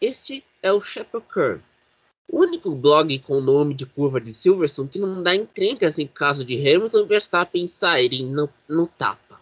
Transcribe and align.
Este 0.00 0.44
é 0.62 0.72
o 0.72 0.80
Curve, 0.80 1.62
o 2.28 2.40
único 2.40 2.74
blog 2.74 3.18
com 3.20 3.38
o 3.38 3.40
nome 3.40 3.74
de 3.74 3.86
curva 3.86 4.20
de 4.20 4.32
Silverstone 4.32 4.88
que 4.88 4.98
não 4.98 5.22
dá 5.22 5.34
encrencas 5.34 5.98
em 5.98 6.06
caso 6.06 6.44
de 6.44 6.56
Hamilton 6.56 7.00
e 7.00 7.06
Verstappen 7.06 7.68
saírem 7.68 8.26
no, 8.26 8.48
no 8.68 8.86
tapa. 8.86 9.40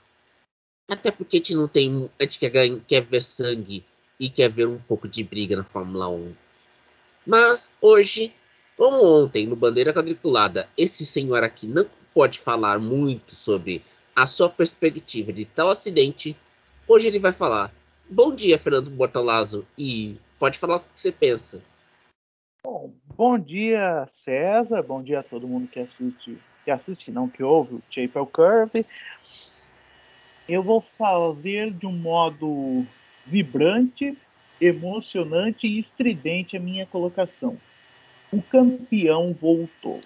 Até 0.91 1.11
porque 1.11 1.37
a 1.37 1.39
gente 1.39 1.55
não 1.55 1.69
tem. 1.69 2.11
A 2.19 2.25
gente 2.25 2.39
quer, 2.39 2.53
quer 2.87 3.01
ver 3.03 3.23
sangue 3.23 3.85
e 4.19 4.29
quer 4.29 4.51
ver 4.51 4.67
um 4.67 4.79
pouco 4.79 5.09
de 5.09 5.23
briga 5.23 5.57
na 5.57 5.65
Fórmula 5.65 6.09
1. 6.09 6.35
Mas 7.27 7.71
hoje, 7.81 8.33
como 8.77 9.05
ontem 9.05 9.47
no 9.47 9.57
Bandeira 9.57 9.95
Quadriculada, 9.95 10.69
esse 10.77 11.07
senhor 11.07 11.43
aqui 11.43 11.67
não 11.67 11.87
pode 12.13 12.41
falar 12.41 12.79
muito 12.79 13.35
sobre 13.35 13.83
a 14.15 14.27
sua 14.27 14.51
perspectiva 14.51 15.33
de 15.33 15.45
tal 15.45 15.71
acidente, 15.71 16.37
hoje 16.87 17.09
ele 17.09 17.19
vai 17.19 17.33
falar. 17.33 17.73
Bom 18.11 18.35
dia, 18.35 18.59
Fernando 18.59 18.91
Bortolazzo, 18.91 19.67
e 19.79 20.17
pode 20.43 20.59
falar 20.59 20.79
o 20.79 20.81
que 20.81 20.87
você 20.97 21.13
pensa. 21.13 21.63
Bom, 22.65 22.93
bom 23.17 23.39
dia, 23.39 24.09
César. 24.11 24.83
Bom 24.83 25.01
dia 25.01 25.21
a 25.21 25.23
todo 25.23 25.47
mundo 25.47 25.69
que 25.69 25.79
assiste, 25.79 26.37
que 26.65 26.71
assiste, 26.73 27.13
não 27.13 27.29
que 27.29 27.45
ouve 27.45 27.77
o 27.77 27.83
Chapel 27.89 28.27
Curve. 28.27 28.85
Eu 30.49 30.61
vou 30.65 30.85
fazer 30.99 31.71
de 31.71 31.87
um 31.87 31.93
modo 31.93 32.85
vibrante, 33.25 34.19
emocionante 34.61 35.69
e 35.69 35.79
estridente 35.79 36.57
a 36.57 36.61
minha 36.61 36.87
colocação. 36.87 37.57
O 38.33 38.43
campeão 38.43 39.33
voltou. 39.41 40.01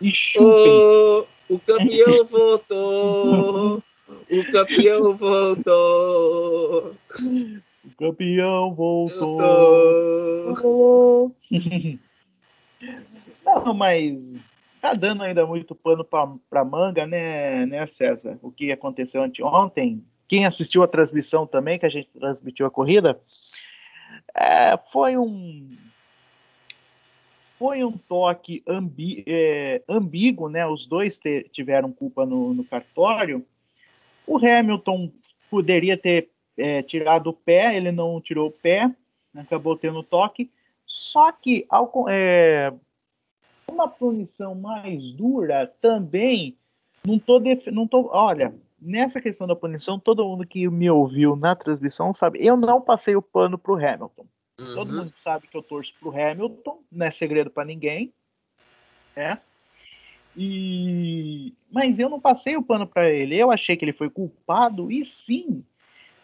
E 0.00 0.10
chupem. 0.10 0.72
Oh, 0.72 1.26
o 1.48 1.60
campeão 1.60 2.24
voltou. 2.26 3.84
O 4.28 4.50
campeão 4.50 5.16
voltou. 5.16 6.96
Campeão 8.00 8.74
voltou. 8.74 9.36
Não, 13.44 13.74
mas 13.74 14.18
tá 14.80 14.94
dando 14.94 15.22
ainda 15.22 15.46
muito 15.46 15.74
pano 15.74 16.02
para 16.02 16.64
manga, 16.64 17.06
né, 17.06 17.66
né, 17.66 17.86
César? 17.86 18.38
O 18.40 18.50
que 18.50 18.72
aconteceu 18.72 19.22
anteontem. 19.22 20.02
Quem 20.26 20.46
assistiu 20.46 20.82
a 20.82 20.88
transmissão 20.88 21.46
também, 21.46 21.78
que 21.78 21.84
a 21.84 21.90
gente 21.90 22.08
transmitiu 22.18 22.64
a 22.64 22.70
corrida, 22.70 23.20
é, 24.34 24.78
foi 24.90 25.18
um 25.18 25.68
foi 27.58 27.84
um 27.84 27.92
toque 27.92 28.62
ambi, 28.66 29.22
é, 29.26 29.82
ambíguo, 29.86 30.48
né? 30.48 30.66
Os 30.66 30.86
dois 30.86 31.18
te, 31.18 31.46
tiveram 31.52 31.92
culpa 31.92 32.24
no, 32.24 32.54
no 32.54 32.64
cartório. 32.64 33.44
O 34.26 34.38
Hamilton 34.38 35.12
poderia 35.50 35.98
ter 35.98 36.30
é, 36.60 36.82
tirado 36.82 37.30
o 37.30 37.34
pé, 37.34 37.76
ele 37.76 37.90
não 37.90 38.20
tirou 38.20 38.48
o 38.48 38.52
pé, 38.52 38.90
acabou 39.34 39.76
tendo 39.76 40.02
toque. 40.02 40.50
Só 40.86 41.32
que 41.32 41.66
ao, 41.68 41.90
é, 42.08 42.72
uma 43.70 43.88
punição 43.88 44.54
mais 44.54 45.12
dura 45.12 45.72
também 45.80 46.56
não 47.06 47.18
tô, 47.18 47.38
def... 47.38 47.66
não 47.68 47.86
tô 47.86 48.10
olha 48.12 48.54
nessa 48.80 49.20
questão 49.20 49.46
da 49.46 49.56
punição 49.56 49.98
todo 49.98 50.24
mundo 50.24 50.46
que 50.46 50.68
me 50.68 50.90
ouviu 50.90 51.36
na 51.36 51.54
transmissão 51.54 52.12
sabe 52.12 52.44
eu 52.44 52.56
não 52.56 52.80
passei 52.80 53.14
o 53.16 53.22
pano 53.22 53.56
pro 53.56 53.76
Hamilton 53.76 54.26
uhum. 54.60 54.74
todo 54.74 54.92
mundo 54.92 55.12
sabe 55.22 55.46
que 55.46 55.56
eu 55.56 55.62
torço 55.62 55.94
pro 56.00 56.10
Hamilton 56.10 56.82
não 56.90 57.06
é 57.06 57.10
segredo 57.10 57.50
para 57.50 57.64
ninguém 57.64 58.12
né 59.16 59.38
e 60.36 61.52
mas 61.70 61.98
eu 61.98 62.08
não 62.08 62.20
passei 62.20 62.56
o 62.56 62.62
pano 62.62 62.86
para 62.86 63.08
ele 63.10 63.36
eu 63.36 63.50
achei 63.50 63.76
que 63.76 63.84
ele 63.84 63.92
foi 63.92 64.10
culpado 64.10 64.90
e 64.90 65.04
sim 65.04 65.64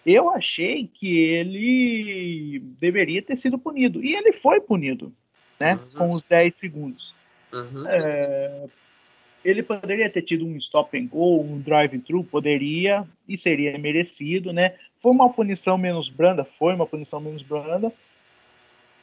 eu 0.07 0.31
achei 0.31 0.89
que 0.95 1.19
ele 1.19 2.63
deveria 2.81 3.21
ter 3.21 3.37
sido 3.37 3.59
punido 3.59 4.03
e 4.03 4.15
ele 4.15 4.33
foi 4.33 4.61
punido 4.61 5.13
né 5.61 5.75
uhum. 5.75 5.99
com 5.99 6.13
os 6.13 6.23
10 6.25 6.55
segundos 6.61 7.15
Uhum. 7.53 7.87
É, 7.87 8.67
ele 9.45 9.63
poderia 9.63 10.11
ter 10.11 10.23
tido 10.23 10.47
um 10.47 10.57
stop 10.57 10.97
and 10.99 11.07
go, 11.07 11.41
um 11.41 11.61
drive-thru, 11.61 12.25
poderia 12.25 13.07
e 13.29 13.39
seria 13.39 13.79
merecido, 13.79 14.53
né? 14.53 14.75
Foi 15.03 15.13
uma 15.13 15.33
punição 15.33 15.79
menos 15.79 16.09
branda, 16.09 16.45
foi 16.59 16.75
uma 16.75 16.87
punição 16.87 17.21
menos 17.21 17.43
branda. 17.43 17.93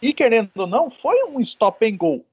E 0.01 0.13
querendo 0.13 0.49
ou 0.55 0.67
não, 0.67 0.91
foi 0.91 1.23
um 1.29 1.39
stop 1.39 1.85
and 1.85 1.95
go. 1.95 2.25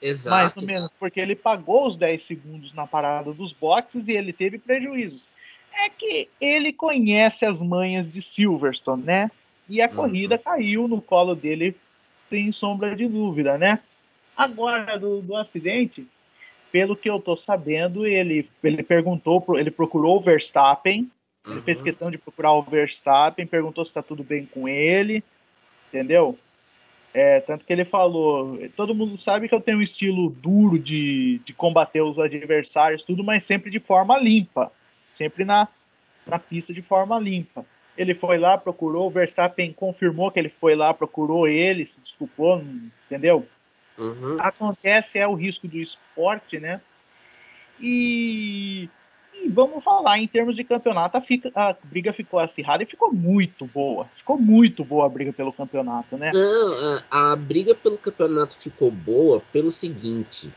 Exato. 0.00 0.34
Mais 0.34 0.56
ou 0.56 0.62
menos, 0.62 0.90
porque 0.98 1.20
ele 1.20 1.36
pagou 1.36 1.86
os 1.86 1.96
10 1.96 2.24
segundos 2.24 2.72
na 2.72 2.86
parada 2.86 3.32
dos 3.34 3.52
boxes 3.52 4.08
e 4.08 4.12
ele 4.12 4.32
teve 4.32 4.58
prejuízos. 4.58 5.28
É 5.72 5.88
que 5.88 6.28
ele 6.40 6.72
conhece 6.72 7.44
as 7.44 7.62
manhas 7.62 8.10
de 8.10 8.20
Silverstone, 8.20 9.02
né? 9.02 9.30
E 9.68 9.80
a 9.80 9.86
uhum. 9.86 9.94
corrida 9.94 10.36
caiu 10.36 10.88
no 10.88 11.00
colo 11.00 11.34
dele 11.34 11.74
sem 12.28 12.52
sombra 12.52 12.94
de 12.94 13.06
dúvida, 13.06 13.56
né? 13.56 13.80
Agora, 14.36 14.98
do, 14.98 15.20
do 15.20 15.36
acidente, 15.36 16.06
pelo 16.72 16.96
que 16.96 17.10
eu 17.10 17.16
estou 17.16 17.36
sabendo, 17.36 18.06
ele, 18.06 18.48
ele 18.62 18.82
perguntou, 18.82 19.44
ele 19.58 19.70
procurou 19.70 20.16
o 20.16 20.20
Verstappen, 20.20 21.10
uhum. 21.46 21.52
ele 21.52 21.60
fez 21.62 21.78
uhum. 21.78 21.84
questão 21.84 22.10
de 22.10 22.18
procurar 22.18 22.52
o 22.52 22.62
Verstappen, 22.62 23.46
perguntou 23.46 23.84
se 23.84 23.90
está 23.90 24.02
tudo 24.02 24.22
bem 24.22 24.46
com 24.46 24.68
ele, 24.68 25.22
entendeu? 25.88 26.38
É, 27.12 27.40
tanto 27.40 27.64
que 27.64 27.72
ele 27.72 27.84
falou, 27.84 28.56
todo 28.76 28.94
mundo 28.94 29.20
sabe 29.20 29.48
que 29.48 29.54
eu 29.54 29.60
tenho 29.60 29.78
um 29.78 29.82
estilo 29.82 30.30
duro 30.30 30.78
de, 30.78 31.40
de 31.44 31.52
combater 31.52 32.00
os 32.00 32.18
adversários, 32.20 33.02
tudo, 33.02 33.24
mas 33.24 33.44
sempre 33.44 33.68
de 33.68 33.80
forma 33.80 34.16
limpa, 34.16 34.70
sempre 35.10 35.44
na, 35.44 35.68
na 36.26 36.38
pista 36.38 36.72
de 36.72 36.80
forma 36.80 37.18
limpa. 37.18 37.64
Ele 37.98 38.14
foi 38.14 38.38
lá, 38.38 38.56
procurou, 38.56 39.08
o 39.08 39.10
Verstappen 39.10 39.72
confirmou 39.72 40.30
que 40.30 40.38
ele 40.38 40.48
foi 40.48 40.74
lá, 40.74 40.94
procurou 40.94 41.46
ele, 41.46 41.84
se 41.84 42.00
desculpou, 42.00 42.64
entendeu? 43.06 43.46
Uhum. 43.98 44.36
Acontece, 44.38 45.18
é 45.18 45.26
o 45.26 45.34
risco 45.34 45.68
do 45.68 45.76
esporte, 45.76 46.58
né? 46.58 46.80
E, 47.78 48.88
e, 49.34 49.48
vamos 49.48 49.84
falar, 49.84 50.18
em 50.18 50.26
termos 50.26 50.56
de 50.56 50.64
campeonato, 50.64 51.16
a, 51.16 51.20
fica, 51.20 51.50
a, 51.54 51.76
briga 51.84 52.12
ficou 52.12 52.40
acirrada 52.40 52.82
e 52.82 52.86
ficou 52.86 53.12
muito 53.12 53.66
boa. 53.66 54.06
Ficou 54.16 54.38
muito 54.38 54.84
boa 54.84 55.04
a 55.04 55.08
briga 55.08 55.32
pelo 55.32 55.52
campeonato, 55.52 56.16
né? 56.16 56.30
Não, 56.32 57.02
a, 57.10 57.32
a 57.32 57.36
briga 57.36 57.74
pelo 57.74 57.98
campeonato 57.98 58.56
ficou 58.56 58.90
boa 58.90 59.42
pelo 59.52 59.70
seguinte. 59.70 60.50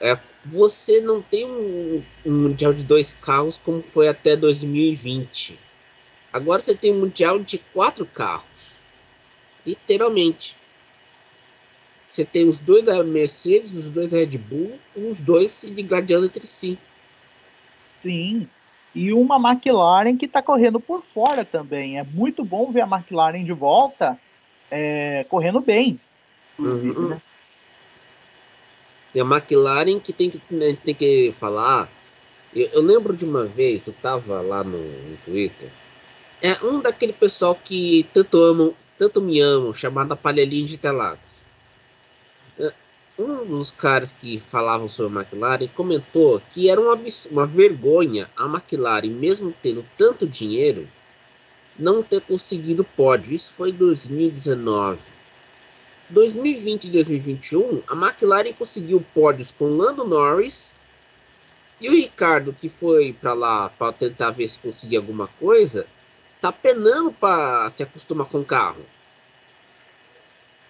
É, 0.00 0.18
você 0.44 1.00
não 1.00 1.20
tem 1.20 1.44
um, 1.44 2.02
um 2.24 2.32
mundial 2.32 2.72
de 2.72 2.82
dois 2.82 3.12
carros 3.12 3.58
como 3.58 3.82
foi 3.82 4.08
até 4.08 4.34
2020. 4.34 5.58
Agora 6.32 6.60
você 6.60 6.74
tem 6.74 6.94
um 6.94 7.00
mundial 7.00 7.38
de 7.38 7.58
quatro 7.58 8.06
carros. 8.06 8.46
Literalmente. 9.66 10.56
Você 12.08 12.24
tem 12.24 12.48
os 12.48 12.58
dois 12.58 12.84
da 12.84 13.04
Mercedes, 13.04 13.74
os 13.74 13.86
dois 13.86 14.08
da 14.08 14.16
Red 14.16 14.38
Bull, 14.38 14.78
os 14.96 15.20
dois 15.20 15.50
se 15.50 15.70
gladiando 15.82 16.26
entre 16.26 16.46
si. 16.46 16.78
Sim. 18.00 18.48
E 18.94 19.12
uma 19.12 19.36
McLaren 19.36 20.16
que 20.16 20.26
está 20.26 20.42
correndo 20.42 20.80
por 20.80 21.04
fora 21.14 21.44
também. 21.44 21.98
É 21.98 22.02
muito 22.02 22.44
bom 22.44 22.72
ver 22.72 22.80
a 22.80 22.86
McLaren 22.86 23.44
de 23.44 23.52
volta 23.52 24.18
é, 24.70 25.24
correndo 25.28 25.60
bem. 25.60 26.00
Uhum. 26.58 27.10
Né? 27.10 27.22
E 29.14 29.20
a 29.20 29.24
McLaren 29.24 29.98
que 29.98 30.12
tem 30.12 30.30
que, 30.30 30.40
né, 30.50 30.76
tem 30.84 30.94
que 30.94 31.34
falar. 31.38 31.88
Eu, 32.54 32.68
eu, 32.72 32.82
lembro 32.82 33.16
de 33.16 33.24
uma 33.24 33.44
vez, 33.44 33.86
eu 33.86 33.92
estava 33.92 34.40
lá 34.40 34.62
no, 34.64 34.78
no, 34.78 35.16
Twitter. 35.24 35.68
É 36.42 36.64
um 36.64 36.80
daquele 36.80 37.12
pessoal 37.12 37.54
que 37.54 38.08
tanto 38.12 38.38
amam, 38.38 38.74
tanto 38.98 39.20
me 39.20 39.40
amam, 39.40 39.74
chamado 39.74 40.16
Palhelinho 40.16 40.66
de 40.66 40.74
Interlagos 40.74 41.30
um 43.20 43.44
dos 43.44 43.70
caras 43.70 44.12
que 44.12 44.40
falavam 44.50 44.88
sobre 44.88 45.18
a 45.18 45.22
McLaren 45.22 45.68
comentou 45.68 46.40
que 46.52 46.70
era 46.70 46.80
uma, 46.80 46.98
uma 47.30 47.46
vergonha 47.46 48.30
a 48.36 48.46
McLaren, 48.46 49.10
mesmo 49.10 49.54
tendo 49.62 49.84
tanto 49.96 50.26
dinheiro, 50.26 50.88
não 51.78 52.02
ter 52.02 52.22
conseguido 52.22 52.82
pódio. 52.82 53.34
Isso 53.34 53.52
foi 53.56 53.70
em 53.70 53.74
2019. 53.74 54.98
2020 56.10 56.84
e 56.84 56.90
2021, 56.90 57.82
a 57.88 57.94
McLaren 57.94 58.52
conseguiu 58.52 59.04
pódios 59.14 59.52
com 59.52 59.66
Lando 59.66 60.04
Norris 60.04 60.78
e 61.80 61.88
o 61.88 61.92
Ricardo, 61.92 62.52
que 62.52 62.68
foi 62.68 63.12
para 63.12 63.32
lá 63.32 63.68
para 63.70 63.92
tentar 63.92 64.30
ver 64.32 64.48
se 64.48 64.58
conseguia 64.58 64.98
alguma 64.98 65.28
coisa, 65.38 65.86
tá 66.40 66.52
penando 66.52 67.12
para 67.12 67.70
se 67.70 67.82
acostumar 67.82 68.26
com 68.26 68.40
o 68.40 68.44
carro. 68.44 68.84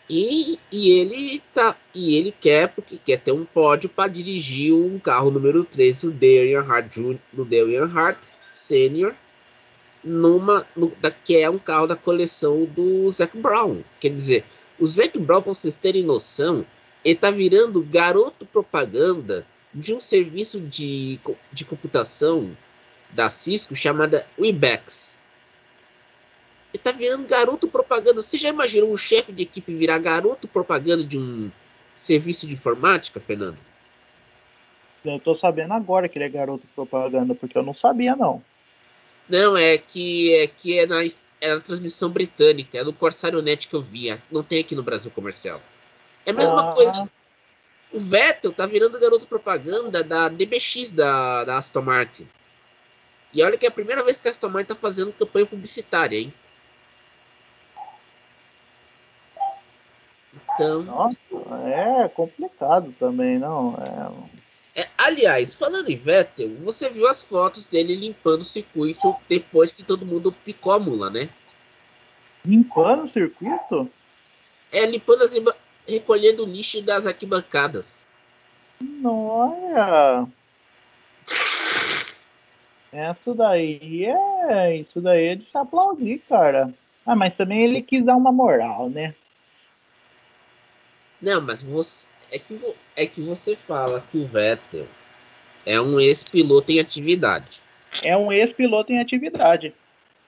E, 0.08 0.58
e 0.72 0.90
ele 0.90 1.40
tá 1.54 1.76
e 1.94 2.16
ele 2.16 2.32
quer 2.32 2.68
porque 2.68 2.98
quer 2.98 3.18
ter 3.18 3.30
um 3.30 3.44
pódio 3.44 3.88
para 3.88 4.10
dirigir 4.10 4.72
o 4.72 5.00
carro 5.00 5.30
número 5.30 5.64
13 5.64 6.08
o 6.08 6.10
Dale 6.10 6.52
Earnhardt 6.52 7.00
Jr., 7.00 7.18
do 7.32 7.44
Dale 7.44 7.74
Earnhardt 7.76 8.32
Senior 8.52 9.14
numa 10.02 10.66
no, 10.74 10.88
da, 11.00 11.10
que 11.10 11.36
é 11.36 11.48
um 11.48 11.58
carro 11.58 11.86
da 11.86 11.94
coleção 11.94 12.64
do 12.64 13.10
Zac 13.10 13.36
Brown. 13.36 13.82
Quer 14.00 14.10
dizer, 14.10 14.44
o 14.80 14.86
Zac 14.86 15.16
Brown, 15.18 15.42
para 15.42 15.52
vocês 15.52 15.76
terem 15.76 16.02
noção, 16.02 16.64
ele 17.04 17.14
tá 17.14 17.30
virando 17.30 17.82
garoto 17.82 18.46
propaganda 18.46 19.46
de 19.72 19.94
um 19.94 20.00
serviço 20.00 20.60
de, 20.60 21.20
de 21.52 21.64
computação 21.64 22.56
da 23.10 23.30
Cisco 23.30 23.76
chamada 23.76 24.26
Webex. 24.38 25.18
Ele 26.72 26.82
tá 26.82 26.92
virando 26.92 27.26
garoto 27.26 27.68
propaganda. 27.68 28.22
Você 28.22 28.38
já 28.38 28.48
imaginou 28.48 28.92
um 28.92 28.96
chefe 28.96 29.32
de 29.32 29.42
equipe 29.42 29.74
virar 29.74 29.98
garoto 29.98 30.48
propaganda 30.48 31.04
de 31.04 31.18
um 31.18 31.50
serviço 31.94 32.46
de 32.46 32.54
informática, 32.54 33.20
Fernando? 33.20 33.58
Eu 35.04 35.18
tô 35.18 35.34
sabendo 35.34 35.74
agora 35.74 36.08
que 36.08 36.18
ele 36.18 36.26
é 36.26 36.28
garoto 36.28 36.66
propaganda, 36.74 37.34
porque 37.34 37.56
eu 37.56 37.62
não 37.62 37.74
sabia, 37.74 38.14
não. 38.14 38.42
Não, 39.28 39.56
é 39.56 39.78
que 39.78 40.34
é, 40.34 40.46
que 40.46 40.78
é, 40.78 40.86
na, 40.86 41.02
é 41.40 41.54
na 41.54 41.60
transmissão 41.60 42.10
britânica, 42.10 42.78
é 42.78 42.84
no 42.84 42.92
Corsário 42.92 43.40
Net 43.40 43.66
que 43.66 43.74
eu 43.74 43.82
via. 43.82 44.22
Não 44.30 44.42
tem 44.42 44.60
aqui 44.60 44.74
no 44.74 44.82
Brasil 44.82 45.10
comercial. 45.10 45.60
É 46.26 46.30
a 46.30 46.34
mesma 46.34 46.70
ah. 46.70 46.74
coisa. 46.74 47.10
O 47.92 47.98
Vettel 47.98 48.52
tá 48.52 48.66
virando 48.66 49.00
garoto 49.00 49.26
propaganda 49.26 50.04
da 50.04 50.28
DBX 50.28 50.92
da, 50.92 51.44
da 51.44 51.58
Aston 51.58 51.82
Martin. 51.82 52.28
E 53.32 53.42
olha 53.42 53.56
que 53.56 53.66
é 53.66 53.68
a 53.68 53.72
primeira 53.72 54.04
vez 54.04 54.20
que 54.20 54.28
a 54.28 54.30
Aston 54.30 54.48
Martin 54.48 54.68
tá 54.68 54.74
fazendo 54.74 55.12
campanha 55.12 55.46
publicitária, 55.46 56.18
hein? 56.18 56.32
Então. 60.54 60.82
Nossa, 60.82 61.16
é 61.66 62.08
complicado 62.08 62.94
também, 62.98 63.38
não? 63.38 63.74
É... 63.74 64.39
É, 64.74 64.88
aliás, 64.96 65.56
falando 65.56 65.90
em 65.90 65.96
Vettel, 65.96 66.56
você 66.56 66.88
viu 66.88 67.08
as 67.08 67.22
fotos 67.22 67.66
dele 67.66 67.96
limpando 67.96 68.42
o 68.42 68.44
circuito 68.44 69.16
depois 69.28 69.72
que 69.72 69.82
todo 69.82 70.06
mundo 70.06 70.32
picou 70.44 70.72
a 70.72 70.78
mula, 70.78 71.10
né? 71.10 71.28
Limpando 72.44 73.04
o 73.04 73.08
circuito? 73.08 73.90
É, 74.72 74.86
limpando 74.86 75.22
as, 75.22 75.34
recolhendo 75.86 76.44
o 76.44 76.46
lixo 76.46 76.80
das 76.82 77.06
arquibancadas. 77.06 78.06
Nossa! 78.80 80.28
Isso 82.92 83.34
daí 83.34 84.04
é. 84.04 84.76
Isso 84.76 85.00
daí 85.00 85.28
é 85.28 85.34
de 85.34 85.48
se 85.48 85.56
aplaudir, 85.58 86.22
cara. 86.28 86.72
Ah, 87.04 87.16
mas 87.16 87.36
também 87.36 87.64
ele 87.64 87.82
quis 87.82 88.04
dar 88.04 88.16
uma 88.16 88.32
moral, 88.32 88.88
né? 88.88 89.14
Não, 91.20 91.40
mas 91.40 91.62
você. 91.62 92.08
É 92.30 92.38
que, 92.38 92.60
é 92.96 93.06
que 93.06 93.20
você 93.20 93.56
fala 93.56 94.04
que 94.10 94.18
o 94.18 94.26
Vettel 94.26 94.86
é 95.66 95.80
um 95.80 95.98
ex-piloto 96.00 96.70
em 96.70 96.80
atividade. 96.80 97.60
É 98.02 98.16
um 98.16 98.32
ex-piloto 98.32 98.92
em 98.92 99.00
atividade. 99.00 99.74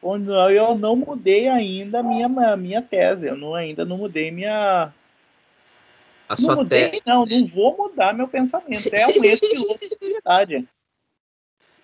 Eu 0.03 0.77
não 0.77 0.97
mudei 0.97 1.49
ainda 1.49 2.01
a 2.01 2.03
minha, 2.03 2.29
minha 2.57 2.83
tese. 2.83 3.27
Eu 3.27 3.37
não, 3.37 3.55
ainda 3.55 3.85
não 3.85 3.99
mudei 3.99 4.33
minha, 4.33 4.93
a 6.33 6.41
não 6.41 6.57
mudei, 6.57 6.89
te... 6.89 7.03
não, 7.07 7.27
não 7.27 7.47
vou 7.47 7.77
mudar 7.77 8.15
meu 8.15 8.27
pensamento. 8.27 8.89
É 8.93 9.07
um 9.07 9.25
ex-piloto 9.25 9.81
de 9.81 9.95
atividade. 9.95 10.69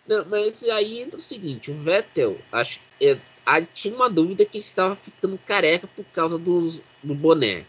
Não, 0.07 0.25
mas 0.25 0.63
aí 0.71 1.01
entra 1.01 1.19
o 1.19 1.23
seguinte, 1.23 1.71
o 1.71 1.75
Vettel, 1.75 2.39
acho, 2.51 2.81
é, 3.03 3.19
tinha 3.75 3.95
uma 3.95 4.09
dúvida 4.09 4.47
que 4.47 4.57
estava 4.57 4.97
ficando 4.97 5.39
careca 5.47 5.87
por 5.87 6.05
causa 6.07 6.39
do, 6.39 6.71
do 7.03 7.15
boné. 7.15 7.67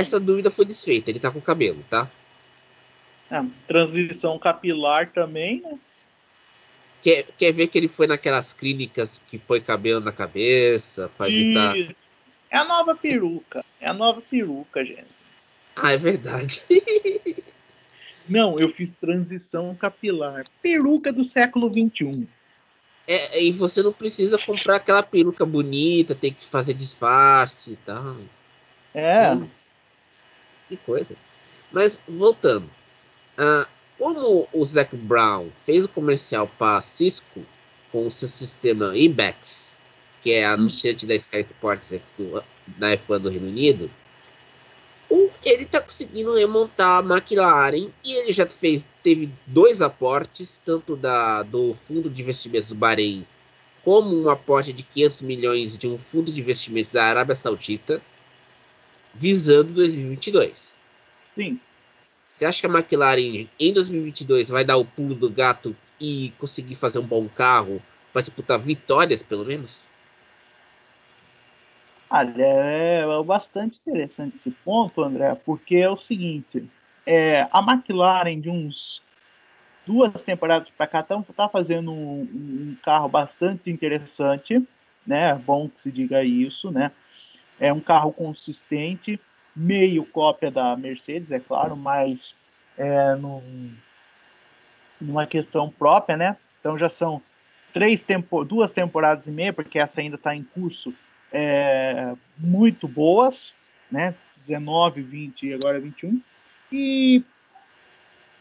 Essa 0.00 0.20
dúvida 0.20 0.50
foi 0.50 0.64
desfeita, 0.64 1.10
ele 1.10 1.20
tá 1.20 1.30
com 1.30 1.40
cabelo, 1.40 1.84
tá? 1.88 2.10
É, 3.30 3.42
transição 3.66 4.38
capilar 4.38 5.10
também, 5.10 5.60
né? 5.60 5.78
Quer, 7.02 7.26
quer 7.38 7.52
ver 7.52 7.68
que 7.68 7.78
ele 7.78 7.88
foi 7.88 8.06
naquelas 8.06 8.52
clínicas 8.52 9.20
que 9.28 9.38
põe 9.38 9.60
cabelo 9.60 10.00
na 10.00 10.12
cabeça 10.12 11.10
para 11.16 11.30
evitar. 11.30 11.76
É 12.50 12.58
a 12.58 12.64
nova 12.64 12.94
peruca. 12.94 13.64
É 13.80 13.88
a 13.88 13.94
nova 13.94 14.20
peruca, 14.20 14.84
gente. 14.84 15.06
Ah, 15.74 15.92
é 15.92 15.96
verdade. 15.96 16.62
Não, 18.28 18.58
eu 18.58 18.72
fiz 18.72 18.90
transição 19.00 19.74
capilar. 19.74 20.44
Peruca 20.60 21.12
do 21.12 21.24
século 21.24 21.70
XXI. 21.72 22.26
É, 23.06 23.44
e 23.44 23.52
você 23.52 23.84
não 23.84 23.92
precisa 23.92 24.36
comprar 24.36 24.76
aquela 24.76 25.00
peruca 25.00 25.46
bonita, 25.46 26.12
tem 26.12 26.32
que 26.32 26.44
fazer 26.44 26.74
disfarce 26.74 27.72
e 27.72 27.76
tal. 27.76 28.16
É. 28.92 29.30
Hum, 29.30 29.48
que 30.68 30.76
coisa. 30.76 31.16
Mas, 31.72 32.00
voltando. 32.08 32.68
Ah, 33.36 33.66
como 33.98 34.48
o 34.52 34.66
Zac 34.66 34.94
Brown 34.96 35.48
fez 35.64 35.84
o 35.84 35.88
comercial 35.88 36.50
para 36.58 36.82
Cisco 36.82 37.44
com 37.90 38.06
o 38.06 38.10
seu 38.10 38.28
sistema 38.28 38.96
IBEX, 38.96 39.74
que 40.22 40.32
é 40.32 40.44
anunciante 40.44 41.06
da 41.06 41.14
Sky 41.14 41.40
Sports 41.40 41.94
da 42.66 42.96
F1 42.96 43.18
do 43.18 43.28
Reino 43.28 43.48
Unido, 43.48 43.90
ele 45.44 45.62
está 45.62 45.80
conseguindo 45.80 46.34
remontar 46.34 46.98
a 46.98 47.16
McLaren 47.16 47.88
e 48.04 48.12
ele 48.14 48.32
já 48.32 48.46
fez 48.46 48.84
teve 49.02 49.30
dois 49.46 49.80
aportes, 49.80 50.60
tanto 50.64 50.96
da, 50.96 51.44
do 51.44 51.76
fundo 51.86 52.10
de 52.10 52.22
investimentos 52.22 52.68
do 52.68 52.74
Bahrein, 52.74 53.24
como 53.84 54.20
um 54.20 54.28
aporte 54.28 54.72
de 54.72 54.82
500 54.82 55.20
milhões 55.20 55.78
de 55.78 55.86
um 55.86 55.96
fundo 55.96 56.32
de 56.32 56.40
investimentos 56.40 56.90
da 56.90 57.04
Arábia 57.04 57.36
Saudita, 57.36 58.02
visando 59.18 59.72
2022. 59.72 60.78
Sim. 61.34 61.60
Você 62.28 62.44
acha 62.44 62.60
que 62.60 62.66
a 62.66 62.70
McLaren 62.70 63.48
em 63.58 63.72
2022 63.72 64.48
vai 64.48 64.64
dar 64.64 64.76
o 64.76 64.84
pulo 64.84 65.14
do 65.14 65.30
gato 65.30 65.74
e 66.00 66.32
conseguir 66.38 66.74
fazer 66.74 66.98
um 66.98 67.06
bom 67.06 67.26
carro 67.28 67.82
para 68.12 68.22
disputar 68.22 68.58
vitórias, 68.58 69.22
pelo 69.22 69.44
menos? 69.44 69.74
Olha, 72.10 72.34
é, 72.36 73.00
é 73.00 73.22
bastante 73.24 73.80
interessante 73.80 74.36
esse 74.36 74.50
ponto, 74.50 75.02
André, 75.02 75.34
porque 75.44 75.76
é 75.76 75.88
o 75.88 75.96
seguinte: 75.96 76.68
é, 77.06 77.48
a 77.50 77.60
McLaren 77.60 78.40
de 78.40 78.50
uns 78.50 79.02
duas 79.86 80.20
temporadas 80.22 80.68
para 80.70 80.86
cá 80.86 81.00
está 81.00 81.20
tá 81.34 81.48
fazendo 81.48 81.90
um, 81.92 82.20
um, 82.22 82.76
carro 82.82 83.08
bastante 83.08 83.70
interessante, 83.70 84.54
né? 85.06 85.30
É 85.30 85.34
bom 85.34 85.68
que 85.68 85.80
se 85.80 85.90
diga 85.90 86.22
isso, 86.22 86.70
né? 86.70 86.92
É 87.58 87.72
um 87.72 87.80
carro 87.80 88.12
consistente, 88.12 89.20
meio 89.54 90.04
cópia 90.04 90.50
da 90.50 90.76
Mercedes, 90.76 91.30
é 91.30 91.40
claro, 91.40 91.76
mas 91.76 92.34
é 92.76 93.14
num, 93.14 93.72
numa 95.00 95.26
questão 95.26 95.70
própria, 95.70 96.16
né? 96.16 96.36
Então 96.60 96.78
já 96.78 96.88
são 96.88 97.22
três 97.72 98.02
tempo, 98.02 98.44
duas 98.44 98.72
temporadas 98.72 99.26
e 99.26 99.30
meia, 99.30 99.52
porque 99.52 99.78
essa 99.78 100.00
ainda 100.00 100.16
está 100.16 100.34
em 100.34 100.42
curso 100.42 100.92
é, 101.32 102.14
muito 102.38 102.86
boas, 102.86 103.52
né? 103.90 104.14
19, 104.46 105.02
20 105.02 105.46
e 105.46 105.54
agora 105.54 105.80
21. 105.80 106.20
E 106.72 107.22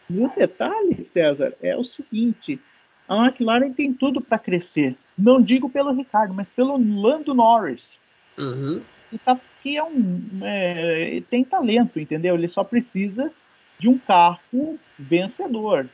o 0.09 0.29
detalhe, 0.29 1.03
César, 1.03 1.53
é 1.61 1.75
o 1.75 1.83
seguinte: 1.83 2.59
a 3.07 3.25
McLaren 3.25 3.73
tem 3.73 3.93
tudo 3.93 4.21
para 4.21 4.37
crescer. 4.37 4.95
Não 5.17 5.41
digo 5.41 5.69
pelo 5.69 5.93
Ricardo, 5.93 6.33
mas 6.33 6.49
pelo 6.49 6.77
Lando 6.77 7.33
Norris. 7.33 7.97
Uhum. 8.37 8.81
Que, 9.15 9.19
tá, 9.19 9.39
que 9.63 9.77
é 9.77 9.83
um, 9.83 10.21
é, 10.43 11.23
tem 11.29 11.41
talento, 11.43 11.97
entendeu? 11.97 12.35
Ele 12.35 12.49
só 12.49 12.65
precisa 12.65 13.31
de 13.79 13.87
um 13.87 13.97
carro 13.97 14.77
vencedor. 14.99 15.87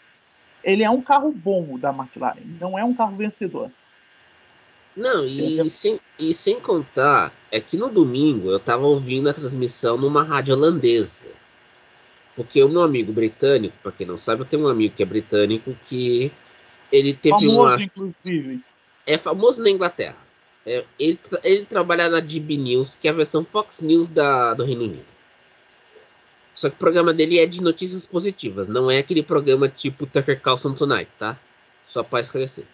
Ele 0.64 0.84
é 0.84 0.90
um 0.90 1.04
carro 1.04 1.32
bom 1.32 1.78
da 1.78 1.92
McLaren, 1.92 2.42
não 2.60 2.78
é 2.78 2.84
um 2.84 2.96
carro 2.96 3.16
vencedor. 3.16 3.70
Não, 4.96 5.24
e 5.24 5.70
sem, 5.70 6.00
e 6.18 6.34
sem 6.34 6.60
contar, 6.60 7.32
é 7.52 7.62
que 7.62 7.78
no 7.78 7.90
domingo 7.90 8.50
eu 8.50 8.60
tava 8.60 8.88
ouvindo 8.88 9.30
a 9.30 9.34
transmissão 9.34 9.98
numa 9.98 10.24
rádio 10.24 10.56
holandesa. 10.56 11.28
Porque 12.36 12.62
o 12.64 12.70
meu 12.70 12.82
amigo 12.82 13.14
britânico, 13.14 13.76
para 13.84 13.92
quem 13.92 14.08
não 14.08 14.18
sabe, 14.18 14.42
eu 14.42 14.46
tenho 14.46 14.64
um 14.64 14.68
amigo 14.68 14.96
que 14.96 15.04
é 15.04 15.06
britânico 15.06 15.76
que 15.86 16.32
ele 16.92 17.14
teve 17.14 17.36
famoso, 17.36 17.60
uma. 17.60 17.84
inclusive. 17.84 18.62
É 19.06 19.18
famoso 19.18 19.62
na 19.62 19.70
Inglaterra. 19.70 20.18
É, 20.66 20.86
ele, 21.00 21.20
ele 21.44 21.66
trabalha 21.66 22.10
na 22.10 22.20
DB 22.20 22.58
News, 22.58 22.96
que 22.96 23.08
é 23.08 23.12
a 23.12 23.16
versão 23.16 23.44
Fox 23.44 23.82
News 23.82 24.10
da, 24.10 24.54
do 24.54 24.64
Reino 24.64 24.84
Unido. 24.84 25.06
Só 26.54 26.70
que 26.70 26.76
o 26.76 26.80
programa 26.80 27.14
dele 27.14 27.40
é 27.40 27.46
de 27.46 27.62
notícias 27.62 28.06
positivas, 28.06 28.68
não 28.68 28.92
é 28.92 29.00
aquele 29.00 29.24
programa 29.24 29.68
tipo 29.68 30.06
Tucker 30.06 30.40
Carlson 30.40 30.74
Tonight, 30.74 31.10
tá? 31.18 31.40
Só 31.88 32.04
para 32.04 32.22
esclarecer. 32.22 32.66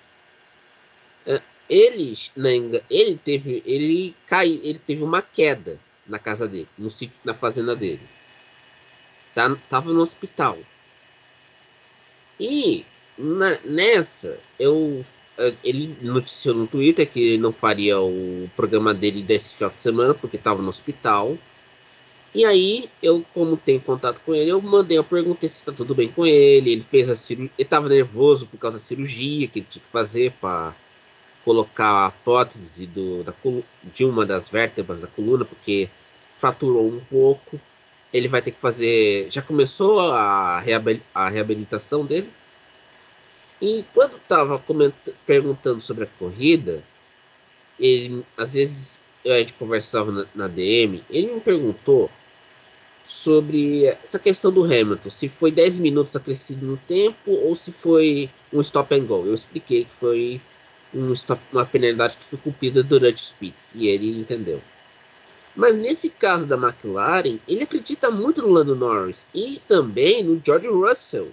É, 1.25 1.41
ele, 1.69 2.17
né, 2.35 2.81
ele 2.89 3.17
teve, 3.23 3.63
ele 3.65 4.15
cai, 4.25 4.59
ele 4.63 4.79
teve 4.79 5.03
uma 5.03 5.21
queda 5.21 5.79
na 6.05 6.19
casa 6.19 6.47
dele, 6.47 6.67
no 6.77 6.89
sítio, 6.89 7.15
na 7.23 7.33
fazenda 7.33 7.75
dele. 7.75 8.01
Tá, 9.33 9.55
tava 9.69 9.93
no 9.93 10.01
hospital. 10.01 10.57
E 12.39 12.85
na, 13.17 13.59
nessa, 13.63 14.39
eu 14.59 15.05
ele 15.63 15.95
noticiou 16.01 16.55
no 16.55 16.67
Twitter 16.67 17.09
que 17.09 17.19
ele 17.19 17.37
não 17.37 17.51
faria 17.51 17.99
o 17.99 18.49
programa 18.55 18.93
dele 18.93 19.21
desse 19.21 19.55
final 19.55 19.71
de 19.71 19.81
semana 19.81 20.13
porque 20.13 20.37
estava 20.37 20.61
no 20.61 20.69
hospital. 20.69 21.37
E 22.33 22.45
aí, 22.45 22.89
eu, 23.01 23.25
como 23.33 23.57
tenho 23.57 23.79
contato 23.81 24.21
com 24.25 24.35
ele, 24.35 24.51
eu 24.51 24.61
mandei, 24.61 24.97
eu 24.97 25.03
perguntei 25.03 25.47
se 25.49 25.55
está 25.55 25.71
tudo 25.71 25.95
bem 25.95 26.09
com 26.09 26.25
ele. 26.25 26.71
Ele 26.71 26.81
fez 26.83 27.09
a 27.09 27.15
cirurgia, 27.15 27.51
ele 27.57 27.65
estava 27.65 27.89
nervoso 27.89 28.45
por 28.47 28.59
causa 28.59 28.77
da 28.77 28.83
cirurgia 28.83 29.47
que 29.47 29.59
ele 29.59 29.67
tinha 29.69 29.83
que 29.83 29.91
fazer 29.91 30.31
para 30.39 30.75
colocar 31.43 32.07
a 32.07 32.11
prótese 32.11 32.85
do, 32.85 33.23
da, 33.23 33.33
de 33.93 34.05
uma 34.05 34.25
das 34.25 34.49
vértebras 34.49 34.99
da 34.99 35.07
coluna, 35.07 35.45
porque 35.45 35.89
fraturou 36.37 36.87
um 36.87 36.99
pouco. 36.99 37.59
Ele 38.13 38.27
vai 38.27 38.41
ter 38.41 38.51
que 38.51 38.59
fazer. 38.59 39.29
Já 39.31 39.41
começou 39.41 39.99
a, 39.99 40.63
a 41.13 41.29
reabilitação 41.29 42.05
dele. 42.05 42.29
E 43.61 43.83
quando 43.93 44.17
estava 44.17 44.61
perguntando 45.25 45.81
sobre 45.81 46.03
a 46.03 46.07
corrida, 46.19 46.83
ele, 47.79 48.23
às 48.37 48.53
vezes, 48.53 48.99
a 49.25 49.39
gente 49.39 49.53
conversava 49.53 50.11
na, 50.11 50.25
na 50.35 50.47
DM, 50.47 51.03
ele 51.09 51.33
me 51.33 51.39
perguntou 51.39 52.09
sobre 53.07 53.85
essa 53.85 54.19
questão 54.19 54.51
do 54.51 54.63
Hamilton, 54.63 55.09
se 55.09 55.29
foi 55.29 55.51
10 55.51 55.77
minutos 55.79 56.15
acrescido 56.15 56.65
no 56.65 56.77
tempo 56.77 57.31
ou 57.31 57.55
se 57.55 57.71
foi 57.71 58.29
um 58.51 58.61
stop 58.61 58.93
and 58.93 59.05
go. 59.05 59.25
Eu 59.25 59.33
expliquei 59.33 59.85
que 59.85 59.91
foi 59.99 60.41
um 60.93 61.11
stop, 61.13 61.41
uma 61.51 61.65
penalidade 61.65 62.17
que 62.17 62.25
foi 62.25 62.39
cumprida 62.39 62.83
durante 62.83 63.23
os 63.23 63.31
pits 63.31 63.71
e 63.73 63.87
ele 63.87 64.19
entendeu. 64.19 64.61
Mas 65.55 65.75
nesse 65.75 66.09
caso 66.09 66.45
da 66.45 66.55
McLaren, 66.55 67.39
ele 67.47 67.63
acredita 67.63 68.11
muito 68.11 68.41
no 68.41 68.49
Lando 68.49 68.75
Norris 68.75 69.25
e 69.33 69.59
também 69.67 70.23
no 70.23 70.39
George 70.45 70.67
Russell, 70.67 71.31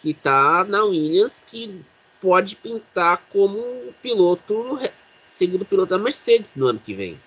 que 0.00 0.10
está 0.10 0.64
na 0.64 0.84
Williams, 0.84 1.42
que 1.46 1.84
pode 2.20 2.56
pintar 2.56 3.22
como 3.30 3.92
piloto, 4.02 4.78
segundo 5.26 5.64
piloto 5.64 5.90
da 5.90 5.98
Mercedes 5.98 6.56
no 6.56 6.66
ano 6.66 6.80
que 6.84 6.94
vem. 6.94 7.20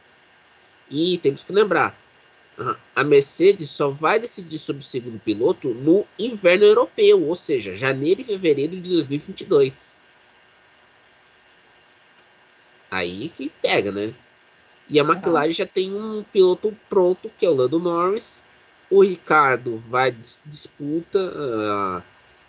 E 0.89 1.17
temos 1.19 1.43
que 1.43 1.53
lembrar, 1.53 1.97
a 2.95 3.03
Mercedes 3.03 3.69
só 3.69 3.89
vai 3.89 4.19
decidir 4.19 4.59
sobre 4.59 4.81
o 4.81 4.85
segundo 4.85 5.19
piloto 5.19 5.69
no 5.69 6.05
inverno 6.19 6.65
europeu, 6.65 7.23
ou 7.23 7.35
seja, 7.35 7.75
janeiro 7.75 8.21
e 8.21 8.25
fevereiro 8.25 8.79
de 8.79 8.89
2022. 8.89 9.73
Aí 12.89 13.29
que 13.29 13.49
pega, 13.61 13.91
né? 13.91 14.13
E 14.89 14.99
a 14.99 15.03
McLaren 15.03 15.53
já 15.53 15.65
tem 15.65 15.93
um 15.93 16.23
piloto 16.23 16.77
pronto, 16.89 17.31
que 17.39 17.45
é 17.45 17.49
o 17.49 17.55
Lando 17.55 17.79
Norris. 17.79 18.37
O 18.89 19.01
Ricardo 19.01 19.81
vai 19.87 20.13
disputa, 20.45 21.19
uh, 21.19 22.03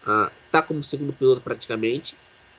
uh, 0.06 0.30
tá 0.50 0.62
como 0.62 0.82
segundo 0.82 1.12
piloto 1.12 1.40
praticamente. 1.40 2.16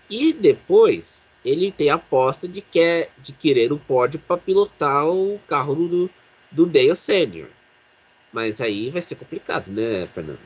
E 0.10 0.34
depois 0.34 1.30
ele 1.44 1.72
tem 1.72 1.90
a 1.90 1.96
aposta 1.96 2.48
de, 2.48 2.62
quer, 2.62 3.10
de 3.18 3.32
querer 3.32 3.72
o 3.72 3.80
pódio 3.80 4.20
para 4.20 4.38
pilotar 4.38 5.06
o 5.08 5.40
carro 5.48 5.76
do, 5.76 6.10
do 6.52 6.66
Dale 6.66 6.96
Senior. 6.96 7.50
Mas 8.32 8.62
aí 8.62 8.90
vai 8.90 9.02
ser 9.02 9.16
complicado, 9.16 9.70
né, 9.70 10.08
Fernando? 10.14 10.40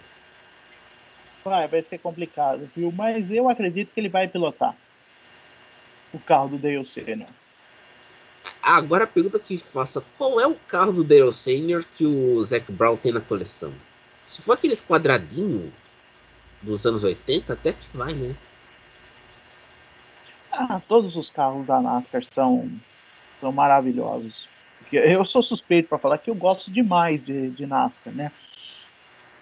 Vai, 1.43 1.67
vai 1.67 1.81
ser 1.81 1.97
complicado, 1.99 2.69
viu? 2.75 2.91
Mas 2.91 3.31
eu 3.31 3.47
acredito 3.47 3.93
que 3.93 3.99
ele 3.99 4.09
vai 4.09 4.27
pilotar 4.27 4.75
o 6.11 6.19
carro 6.19 6.49
do 6.49 6.57
Dale 6.57 6.87
Senior. 6.87 7.29
Agora 8.61 9.05
a 9.05 9.07
pergunta 9.07 9.39
que 9.39 9.57
faça: 9.57 10.03
qual 10.17 10.39
é 10.39 10.47
o 10.47 10.55
carro 10.55 10.91
do 10.91 11.03
Dale 11.03 11.33
Senior 11.33 11.85
que 11.95 12.05
o 12.05 12.43
Zac 12.43 12.69
Brown 12.71 12.97
tem 12.97 13.13
na 13.13 13.21
coleção? 13.21 13.73
Se 14.27 14.41
for 14.41 14.53
aqueles 14.53 14.81
quadradinhos 14.81 15.71
dos 16.61 16.85
anos 16.85 17.03
80, 17.03 17.53
até 17.53 17.73
que 17.73 17.97
vai, 17.97 18.13
né? 18.13 18.35
Ah, 20.51 20.81
todos 20.87 21.15
os 21.15 21.29
carros 21.29 21.65
da 21.65 21.81
NASCAR 21.81 22.23
são, 22.23 22.69
são 23.39 23.51
maravilhosos. 23.51 24.47
Eu 24.91 25.25
sou 25.25 25.43
suspeito 25.43 25.89
para 25.89 25.97
falar 25.97 26.17
que 26.17 26.29
eu 26.29 26.35
gosto 26.35 26.71
demais 26.71 27.23
de, 27.23 27.49
de 27.51 27.65
NASCAR, 27.65 28.13
né? 28.13 28.31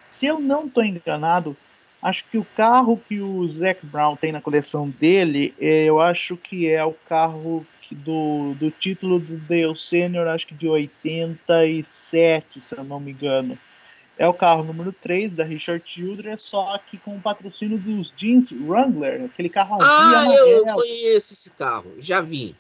Se 0.10 0.26
eu 0.26 0.40
não 0.40 0.66
estou 0.66 0.84
enganado, 0.84 1.56
acho 2.02 2.24
que 2.32 2.38
o 2.38 2.46
carro 2.56 3.02
que 3.08 3.20
o 3.22 3.48
Zac 3.50 3.86
Brown 3.86 4.16
tem 4.16 4.32
na 4.32 4.42
coleção 4.42 4.90
dele, 4.90 5.54
é, 5.60 5.86
eu 5.86 6.00
acho 6.00 6.38
que 6.38 6.70
é 6.70 6.84
o 6.84 6.94
carro 7.08 7.66
do, 7.92 8.56
do 8.56 8.72
título 8.72 9.20
do 9.20 9.38
Dale 9.38 9.78
Senior, 9.78 10.28
acho 10.28 10.48
que 10.48 10.56
de 10.56 10.68
87, 10.68 12.62
se 12.62 12.76
eu 12.78 12.84
não 12.84 13.00
me 13.00 13.12
engano. 13.12 13.58
É 14.18 14.28
o 14.28 14.34
carro 14.34 14.64
número 14.64 14.94
3 14.94 15.34
da 15.34 15.44
Richard 15.44 15.84
Childress, 15.86 16.44
só 16.44 16.78
que 16.90 16.98
com 16.98 17.16
o 17.16 17.22
patrocínio 17.22 17.78
dos 17.78 18.14
jeans 18.16 18.50
Wrangler, 18.52 19.26
aquele 19.26 19.50
carro 19.50 19.76
azul 19.76 19.86
ah, 19.86 20.26
eu 20.38 20.66
conheço 20.66 21.34
esse 21.34 21.50
carro, 21.52 21.92
já 22.00 22.22
vi. 22.22 22.56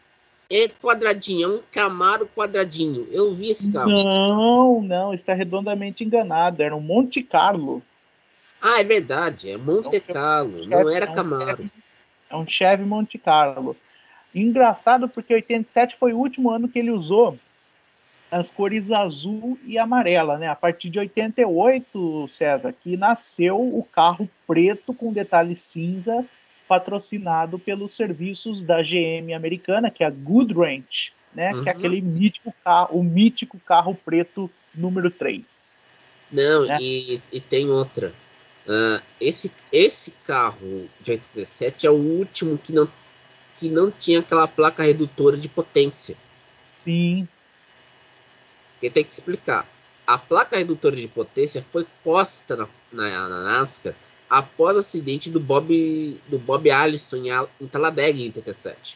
É 0.50 0.68
quadradinho, 0.68 1.44
é 1.44 1.56
um 1.56 1.62
Camaro 1.72 2.28
quadradinho. 2.28 3.08
Eu 3.10 3.34
vi 3.34 3.50
esse 3.50 3.72
carro. 3.72 3.90
Não, 3.90 4.82
não, 4.82 5.14
está 5.14 5.34
redondamente 5.34 6.04
enganado. 6.04 6.62
Era 6.62 6.76
um 6.76 6.82
Monte 6.82 7.24
Carlo. 7.24 7.82
Ah, 8.62 8.80
é 8.80 8.84
verdade, 8.84 9.50
é 9.50 9.58
Monte 9.58 9.96
é 9.96 10.00
um 10.00 10.14
Carlo, 10.14 10.66
não 10.68 10.90
era 10.90 11.06
é 11.06 11.14
Camaro. 11.14 11.70
É 12.30 12.36
um 12.36 12.48
Chevy 12.48 12.86
Monte 12.86 13.18
Carlo. 13.18 13.76
Engraçado 14.36 15.08
porque 15.08 15.34
87 15.34 15.96
foi 15.98 16.14
o 16.14 16.18
último 16.18 16.52
ano 16.52 16.68
que 16.68 16.78
ele 16.78 16.92
usou 16.92 17.40
as 18.36 18.51
cores 18.51 18.92
azul 18.92 19.58
e 19.65 19.77
amarela, 19.77 20.38
né? 20.38 20.50
A 20.50 20.56
partir 20.56 20.89
de 20.89 21.00
88, 21.00 22.27
César, 22.34 22.75
que 22.84 22.98
nasceu 22.98 23.58
o 23.58 23.82
carro 23.82 24.30
preto 24.46 24.94
com 24.94 25.13
detalhe 25.13 25.56
cinza, 25.56 26.25
patrocinado 26.68 27.58
pelos 27.58 27.96
serviços 27.96 28.62
da 28.62 28.82
GM 28.82 29.34
americana, 29.34 29.89
que 29.89 30.04
é 30.04 30.08
a 30.08 30.10
Goodwrench, 30.10 31.13
né? 31.34 31.54
Uhum. 31.54 31.63
Que 31.63 31.70
é 31.70 31.72
uhum. 31.72 31.77
aquele 31.77 32.01
mítico 32.01 32.54
carro, 32.62 33.00
o 33.00 33.04
mítico 33.04 33.58
carro 33.60 33.96
preto 33.96 34.51
número 34.74 35.10
3. 35.10 35.77
Não, 36.30 36.65
né? 36.65 36.77
e, 36.82 37.22
e, 37.32 37.39
tem 37.39 37.70
outra. 37.70 38.13
Uh, 38.68 39.01
esse, 39.22 39.50
esse 39.72 40.12
carro 40.25 40.89
de 41.00 41.12
87 41.12 41.88
é 41.88 41.89
o 41.89 41.94
último 41.94 42.58
que 42.58 42.74
não, 42.74 42.89
que 43.60 43.70
não 43.70 43.89
tinha 43.89 44.20
aquela 44.20 44.46
placa 44.46 44.84
redutora 44.84 45.38
de 45.38 45.48
potência. 45.48 46.18
Sim. 46.80 47.25
Porque 48.86 48.89
tem 48.92 49.04
que 49.04 49.12
explicar. 49.12 49.68
A 50.06 50.15
placa 50.15 50.58
redutora 50.58 50.96
de 50.96 51.08
potência 51.08 51.65
foi 51.72 51.88
posta 52.04 52.56
na, 52.56 52.68
na, 52.92 53.30
na 53.30 53.44
NASCAR 53.44 53.96
após 54.30 54.75
o 54.75 54.80
acidente 54.80 55.27
do 55.27 55.39
Bob, 55.39 56.22
do 56.27 56.38
Bob 56.38 56.70
Allison 56.70 57.18
em, 57.18 57.30
em 57.60 57.68
Talladega 57.68 58.20
em 58.20 58.25
87. 58.25 58.96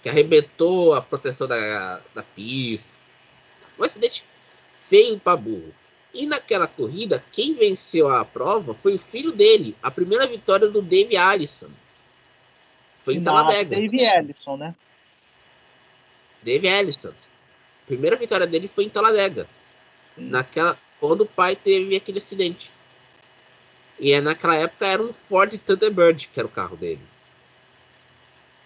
Que 0.00 0.08
arrebentou 0.08 0.94
a 0.94 1.02
proteção 1.02 1.48
da, 1.48 2.00
da 2.14 2.22
pista. 2.22 2.94
Foi 3.76 3.84
um 3.84 3.90
acidente 3.90 4.24
feio 4.88 5.18
para 5.18 5.36
burro. 5.36 5.74
E 6.14 6.24
naquela 6.24 6.68
corrida, 6.68 7.24
quem 7.32 7.54
venceu 7.54 8.08
a 8.14 8.24
prova 8.24 8.74
foi 8.74 8.94
o 8.94 8.98
filho 8.98 9.32
dele. 9.32 9.76
A 9.82 9.90
primeira 9.90 10.24
vitória 10.28 10.68
do 10.68 10.80
Dave 10.80 11.16
Allison. 11.16 11.70
Foi 13.04 13.14
em 13.14 13.24
Talladega. 13.24 13.74
Dave 13.74 14.06
Allison, 14.06 14.56
né? 14.56 14.74
Dave 16.44 16.68
Allison 16.68 17.12
primeira 17.90 18.16
vitória 18.16 18.46
dele 18.46 18.70
foi 18.72 18.84
em 18.84 18.88
Talladega. 18.88 19.48
Naquela, 20.16 20.78
quando 21.00 21.22
o 21.22 21.26
pai 21.26 21.56
teve 21.56 21.96
aquele 21.96 22.18
acidente. 22.18 22.70
E 23.98 24.12
é, 24.12 24.20
naquela 24.20 24.54
época 24.54 24.86
era 24.86 25.02
um 25.02 25.12
Ford 25.12 25.58
Thunderbird 25.58 26.28
que 26.28 26.38
era 26.38 26.46
o 26.46 26.50
carro 26.50 26.76
dele. 26.76 27.00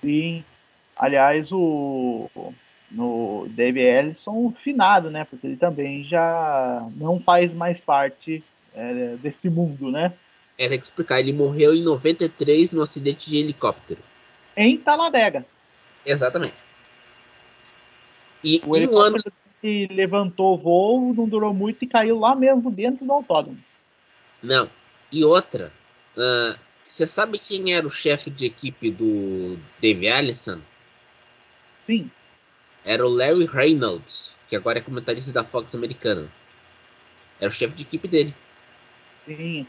Sim. 0.03 0.45
Aliás, 0.95 1.51
o 1.51 2.31
no 2.91 3.47
Dave 3.49 3.81
Ellison 3.81 4.53
finado, 4.63 5.11
né? 5.11 5.25
Porque 5.25 5.47
ele 5.47 5.57
também 5.57 6.05
já 6.05 6.87
não 6.95 7.19
faz 7.19 7.53
mais 7.53 7.81
parte 7.81 8.45
é, 8.75 9.17
desse 9.17 9.49
mundo, 9.49 9.91
né? 9.91 10.13
É, 10.59 10.69
tem 10.69 10.79
que 10.79 10.85
explicar. 10.85 11.19
Ele 11.19 11.33
morreu 11.33 11.75
em 11.75 11.83
93 11.83 12.71
no 12.71 12.83
acidente 12.83 13.29
de 13.29 13.39
helicóptero. 13.39 14.01
Em 14.57 14.77
Talladega. 14.77 15.45
Exatamente. 16.07 16.64
E 18.45 18.61
o 18.67 18.77
um 18.77 18.99
ano 18.99 19.25
que 19.63 19.87
levantou 19.87 20.55
o 20.55 20.59
voo, 20.59 21.15
não 21.15 21.27
durou 21.27 21.55
muito 21.55 21.83
e 21.83 21.89
caiu 21.89 22.19
lá 22.19 22.37
mesmo 22.37 22.71
dentro 22.71 23.07
do 23.07 23.13
autódromo. 23.13 23.59
Não. 24.43 24.69
E 25.11 25.25
outra, 25.25 25.73
uh, 26.17 26.59
você 26.85 27.07
sabe 27.07 27.39
quem 27.39 27.73
era 27.73 27.87
o 27.87 27.91
chefe 27.91 28.29
de 28.29 28.45
equipe 28.45 28.91
do 28.91 29.59
Dave 29.81 30.07
Allison? 30.07 30.61
Sim. 31.87 32.11
Era 32.85 33.07
o 33.07 33.09
Larry 33.09 33.47
Reynolds, 33.47 34.37
que 34.49 34.55
agora 34.55 34.79
é 34.79 34.83
comentarista 34.83 35.33
da 35.33 35.43
Fox 35.43 35.75
americana. 35.75 36.29
Era 37.41 37.49
o 37.49 37.53
chefe 37.53 37.75
de 37.75 37.83
equipe 37.83 38.07
dele. 38.07 38.35
Sim. 39.25 39.67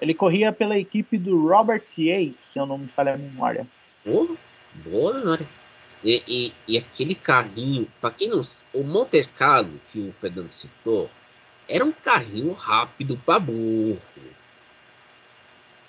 Ele 0.00 0.12
corria 0.12 0.52
pela 0.52 0.78
equipe 0.78 1.16
do 1.16 1.48
Robert 1.48 1.82
Yates, 1.96 2.36
se 2.44 2.58
eu 2.58 2.66
não 2.66 2.78
me 2.78 2.88
falha 2.88 3.14
a 3.14 3.16
memória. 3.16 3.66
Oh, 4.04 4.36
boa 4.74 5.14
memória. 5.14 5.48
E, 6.04 6.22
e, 6.26 6.54
e 6.66 6.78
aquele 6.78 7.14
carrinho, 7.14 7.90
para 8.00 8.10
quem 8.10 8.28
não 8.28 8.42
o 8.72 8.82
Monte 8.82 9.24
Carlo 9.36 9.80
que 9.92 9.98
o 9.98 10.14
Fernando 10.20 10.50
citou, 10.50 11.10
era 11.68 11.84
um 11.84 11.92
carrinho 11.92 12.52
rápido 12.52 13.16
para 13.24 13.40
burro. 13.40 14.00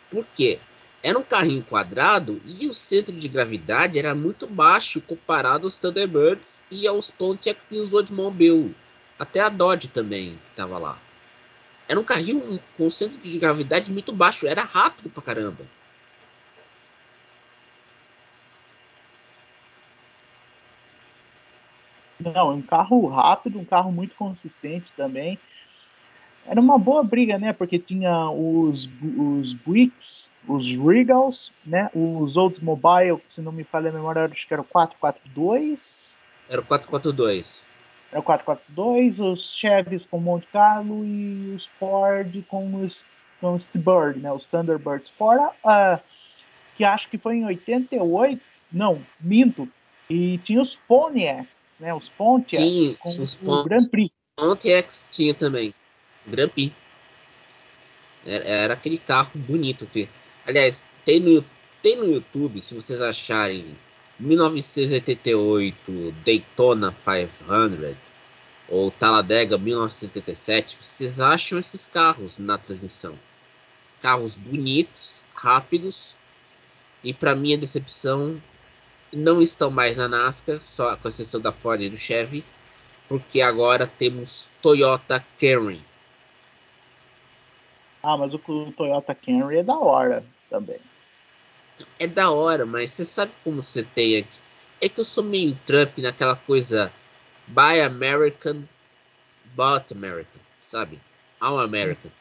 Por 0.10 0.26
quê? 0.34 0.60
Era 1.02 1.18
um 1.18 1.24
carrinho 1.24 1.64
quadrado 1.64 2.42
e 2.46 2.68
o 2.68 2.74
centro 2.74 3.14
de 3.14 3.28
gravidade 3.30 3.98
era 3.98 4.14
muito 4.14 4.46
baixo 4.46 5.00
comparado 5.00 5.66
aos 5.66 5.78
Thunderbirds 5.78 6.62
e 6.70 6.86
aos 6.88 7.10
Pontiacs 7.10 7.72
e 7.72 7.80
os 7.80 7.94
Oldsmobile. 7.94 8.76
Até 9.18 9.40
a 9.40 9.50
Dodge 9.50 9.88
também, 9.88 10.32
que 10.44 10.50
estava 10.50 10.78
lá. 10.78 11.00
Era 11.88 12.00
um 12.00 12.04
carrinho 12.04 12.60
com 12.76 12.90
centro 12.90 13.18
de 13.18 13.40
gravidade 13.40 13.92
muito 13.92 14.12
baixo, 14.12 14.46
era 14.46 14.62
rápido 14.62 15.10
pra 15.10 15.24
caramba. 15.24 15.66
Não, 22.20 22.52
um 22.54 22.62
carro 22.62 23.08
rápido, 23.08 23.60
um 23.60 23.66
carro 23.66 23.92
muito 23.92 24.14
consistente 24.16 24.92
também. 24.98 25.40
era 26.46 26.60
uma 26.60 26.78
boa 26.78 27.04
briga, 27.04 27.38
né? 27.38 27.54
Porque 27.54 27.80
tinha 27.80 28.30
os, 28.30 28.90
os 29.18 29.54
Buicks, 29.54 30.30
os 30.48 30.70
Regals, 30.76 31.52
né? 31.66 31.90
Os 31.94 32.36
Oldsmobile, 32.36 33.22
se 33.30 33.42
não 33.42 33.52
me 33.52 33.64
falha 33.64 33.90
a 33.90 33.94
memória, 33.94 34.26
acho 34.26 34.48
que 34.48 34.54
era 34.54 34.62
o 34.62 34.66
442. 34.66 36.18
Era 36.50 36.60
o 36.60 36.66
442. 36.66 37.66
Era 38.12 38.20
o 38.20 38.24
442, 38.24 39.20
os 39.20 39.54
Chevys 39.54 40.08
com 40.08 40.20
Monte 40.20 40.48
Carlo 40.52 41.06
e 41.06 41.54
os 41.56 41.66
Ford 41.80 42.44
com 42.48 42.84
os, 42.84 43.06
com 43.40 43.54
os 43.54 43.66
T-Bird, 43.68 44.20
né? 44.20 44.32
Os 44.32 44.46
Thunderbirds. 44.46 45.10
Fora, 45.10 45.52
uh, 45.64 46.00
que 46.76 46.84
acho 46.84 47.08
que 47.08 47.18
foi 47.18 47.36
em 47.36 47.46
88, 47.46 48.42
não, 48.72 49.02
minto, 49.20 49.70
e 50.10 50.40
tinha 50.40 50.62
os 50.62 50.76
Pontiacs, 51.80 51.82
né? 51.82 51.94
Os 51.94 52.10
Pontiacs 52.10 52.66
Sim, 52.68 52.98
com 53.00 53.22
os 53.22 53.34
o 53.36 53.40
Pon- 53.40 53.64
Grand 53.64 53.88
Prix. 53.88 54.12
Pontiacs 54.36 55.06
tinha 55.12 55.34
também. 55.34 55.74
Grand 56.28 56.50
Prix. 56.50 56.74
Era, 58.26 58.44
era 58.46 58.74
aquele 58.74 58.98
carro 58.98 59.32
bonito 59.36 59.86
que. 59.86 60.08
Aliás, 60.46 60.84
tem 61.06 61.20
no, 61.20 61.44
tem 61.82 61.96
no 61.96 62.06
YouTube, 62.12 62.62
se 62.62 62.74
vocês 62.76 63.02
acharem 63.02 63.76
1988 64.20 66.14
Daytona 66.26 66.96
500 67.04 67.98
ou 68.68 68.92
Talladega 68.92 69.58
1977, 69.58 70.78
vocês 70.80 71.20
acham 71.20 71.58
esses 71.58 71.86
carros 71.86 72.38
na 72.38 72.58
transmissão. 72.58 73.18
Carros 74.02 74.36
bonitos, 74.36 75.14
rápidos 75.34 76.16
e 77.04 77.14
para 77.14 77.36
minha 77.36 77.58
decepção 77.58 78.42
não 79.12 79.42
estão 79.42 79.70
mais 79.70 79.96
na 79.96 80.08
NASCAR, 80.08 80.62
só 80.66 80.96
com 80.96 81.08
exceção 81.08 81.40
da 81.40 81.52
Ford 81.52 81.82
e 81.82 81.90
do 81.90 81.98
Chevy, 81.98 82.44
porque 83.08 83.42
agora 83.42 83.88
temos 83.88 84.48
Toyota 84.62 85.24
Camry. 85.40 85.82
Ah, 88.02 88.18
mas 88.18 88.34
o, 88.34 88.38
o 88.48 88.72
Toyota 88.72 89.14
Camry 89.16 89.58
é 89.58 89.64
da 89.64 89.78
hora 89.78 90.24
também. 90.50 90.80
É 92.00 92.08
da 92.08 92.32
hora, 92.32 92.66
mas 92.66 92.92
você 92.92 93.06
sabe 93.06 93.32
como 93.44 93.64
você 93.64 93.84
tem 93.84 94.18
aqui? 94.18 94.30
É 94.82 94.88
que 94.88 95.00
eu 95.00 95.04
sou 95.04 95.24
meio 95.24 95.58
Trump 95.66 95.98
naquela 95.98 96.36
coisa 96.36 96.92
Buy 97.48 97.82
American, 97.82 98.64
Bought 99.56 99.94
American, 99.94 100.42
sabe? 100.62 101.00
All 101.40 101.60
American. 101.60 102.12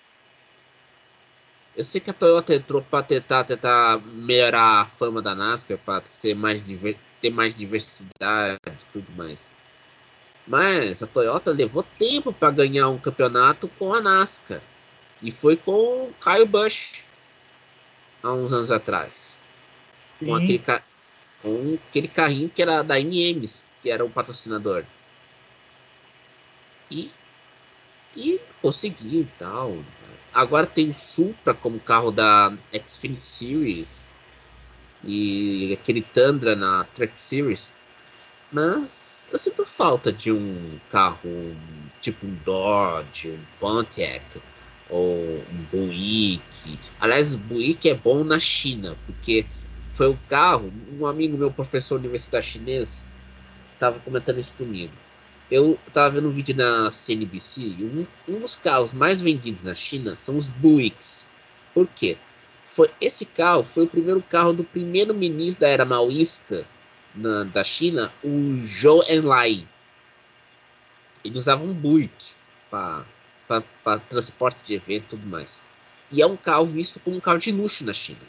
Eu 1.79 1.85
sei 1.85 2.01
que 2.01 2.11
a 2.11 2.13
Toyota 2.13 2.53
entrou 2.53 2.83
para 2.83 3.05
tentar, 3.05 3.45
tentar 3.45 4.01
melhorar 4.05 4.81
a 4.81 4.87
fama 4.87 5.23
da 5.23 5.33
NASCAR, 5.33 5.79
para 5.79 6.05
ser 6.05 6.35
mais 6.35 6.61
ter 7.21 7.31
mais 7.31 7.57
diversidade 7.57 8.59
e 8.67 8.85
tudo 8.93 9.07
mais. 9.17 9.49
Mas 10.45 11.05
a 11.05 11.07
Toyota 11.07 11.53
levou 11.53 11.85
tempo 11.97 12.33
para 12.33 12.51
ganhar 12.51 12.89
um 12.89 12.99
campeonato 12.99 13.69
com 13.79 13.95
a 13.95 14.01
NASCAR. 14.01 14.61
E 15.23 15.31
foi 15.31 15.57
com 15.57 15.71
o 16.09 16.15
Kyle 16.21 16.47
Busch 16.47 17.05
há 18.25 18.33
uns 18.33 18.53
anos 18.53 18.73
atrás. 18.73 19.37
Com 20.19 20.35
aquele, 20.35 20.61
com 21.41 21.79
aquele 21.89 22.09
carrinho 22.09 22.49
que 22.49 22.61
era 22.61 22.83
da 22.83 22.99
M&M's, 22.99 23.65
que 23.81 23.89
era 23.89 24.05
o 24.05 24.11
patrocinador. 24.11 24.85
E, 26.91 27.09
e 28.19 28.41
conseguiu 28.61 29.27
tal. 29.39 29.79
Agora 30.33 30.67
tem 30.67 30.91
o 30.91 30.95
Supra 30.95 31.55
como 31.55 31.79
carro 31.79 32.11
da 32.11 32.53
Xfinity 32.85 33.23
Series 33.23 34.15
e 35.05 35.73
aquele 35.81 36.03
Tundra 36.03 36.57
na 36.57 36.85
Track 36.85 37.19
Series. 37.19 37.73
Mas 38.51 39.27
eu 39.31 39.39
sinto 39.39 39.65
falta 39.65 40.13
de 40.13 40.33
um 40.33 40.81
carro 40.91 41.57
tipo 42.01 42.27
um 42.27 42.35
Dodge, 42.45 43.31
um 43.31 43.45
Pontiac 43.61 44.25
ou 44.91 45.17
um 45.53 45.63
Buick. 45.71 46.79
Aliás, 46.99 47.37
Buick 47.37 47.89
é 47.89 47.95
bom 47.95 48.25
na 48.25 48.39
China, 48.39 48.97
porque 49.07 49.47
foi 49.93 50.09
o 50.09 50.19
carro, 50.29 50.73
um 50.99 51.07
amigo 51.07 51.37
meu, 51.37 51.53
professor 51.53 51.97
universitário 51.97 52.47
chinês, 52.47 53.05
estava 53.75 54.01
comentando 54.01 54.41
isso 54.41 54.55
comigo. 54.55 54.93
Eu 55.51 55.79
estava 55.87 56.11
vendo 56.11 56.29
um 56.29 56.33
vídeo 56.33 56.55
na 56.55 56.91
CNBC 56.91 57.61
e 57.63 57.85
um, 57.85 58.07
um 58.37 58.41
dos 58.41 58.55
carros 58.55 58.93
mais 58.93 59.21
vendidos 59.23 59.65
na 59.65 59.75
China 59.75 60.15
são 60.15 60.37
os 60.37 60.47
Buicks. 60.49 61.25
Por 61.73 61.87
quê? 61.87 62.19
Foi, 62.67 62.91
esse 63.01 63.25
carro 63.25 63.65
foi 63.65 63.85
o 63.85 63.89
primeiro 63.89 64.23
carro 64.23 64.53
do 64.53 64.63
primeiro 64.63 65.15
ministro 65.15 65.63
da 65.63 65.69
era 65.69 65.85
maoísta 65.85 66.67
na- 67.15 67.45
da 67.45 67.65
China, 67.65 68.13
o 68.23 68.61
Zhou 68.67 69.03
Enlai. 69.09 69.67
Ele 71.25 71.39
usava 71.39 71.65
um 71.65 71.73
Buick 71.73 72.33
para 72.71 73.05
transporte 74.09 74.59
de 74.65 74.75
evento 74.75 75.05
e 75.05 75.09
tudo 75.09 75.27
mais. 75.27 75.63
E 76.13 76.23
é 76.23 76.27
um 76.27 76.37
carro 76.37 76.67
visto 76.67 77.01
como 77.01 77.17
um 77.17 77.21
carro 77.21 77.39
de 77.39 77.51
luxo 77.51 77.85
na 77.85 77.93
China. 77.93 78.21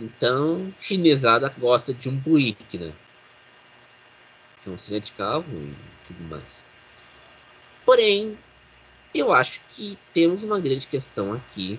Então, 0.00 0.74
chinesada 0.80 1.54
gosta 1.58 1.92
de 1.92 2.08
um 2.08 2.16
Buick, 2.16 2.78
né? 2.78 2.92
Que 4.62 4.68
é 4.68 4.72
um 4.72 4.74
excelente 4.74 5.12
carro 5.12 5.44
e 5.52 5.74
tudo 6.06 6.22
mais. 6.24 6.64
Porém, 7.84 8.38
eu 9.14 9.32
acho 9.32 9.60
que 9.70 9.98
temos 10.12 10.42
uma 10.44 10.60
grande 10.60 10.86
questão 10.86 11.32
aqui. 11.32 11.78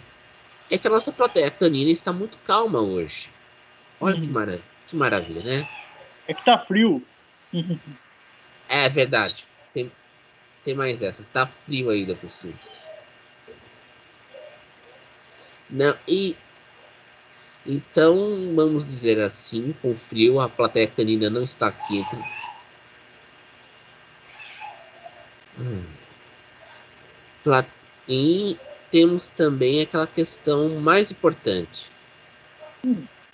É 0.70 0.78
que 0.78 0.88
a 0.88 0.92
nossa 0.92 1.12
plateia 1.12 1.52
canina 1.52 1.92
está 1.92 2.12
muito 2.14 2.38
calma 2.40 2.80
hoje. 2.82 3.30
Olha 4.00 4.16
que, 4.16 4.26
Uhum. 4.26 4.32
mara 4.34 4.62
que 4.88 4.96
maravilha, 4.96 5.42
né? 5.44 5.68
É 6.28 6.34
que 6.34 6.44
tá 6.44 6.58
frio. 6.66 7.06
É 8.74 8.88
verdade. 8.88 9.46
Tem, 9.74 9.92
tem 10.64 10.74
mais 10.74 11.02
essa. 11.02 11.26
Tá 11.34 11.46
frio 11.46 11.90
ainda 11.90 12.16
por 12.16 12.30
cima. 12.30 12.54
Não, 15.70 15.94
e. 16.08 16.38
Então, 17.66 18.56
vamos 18.56 18.86
dizer 18.86 19.20
assim, 19.20 19.74
com 19.82 19.94
frio, 19.94 20.40
a 20.40 20.48
plateia 20.48 20.88
canina 20.88 21.30
não 21.30 21.44
está 21.44 21.70
quente. 21.70 22.16
Hum. 25.60 25.84
Pla- 25.84 26.00
E 28.08 28.58
temos 28.90 29.30
também 29.30 29.82
aquela 29.82 30.08
questão 30.08 30.80
mais 30.80 31.12
importante. 31.12 31.90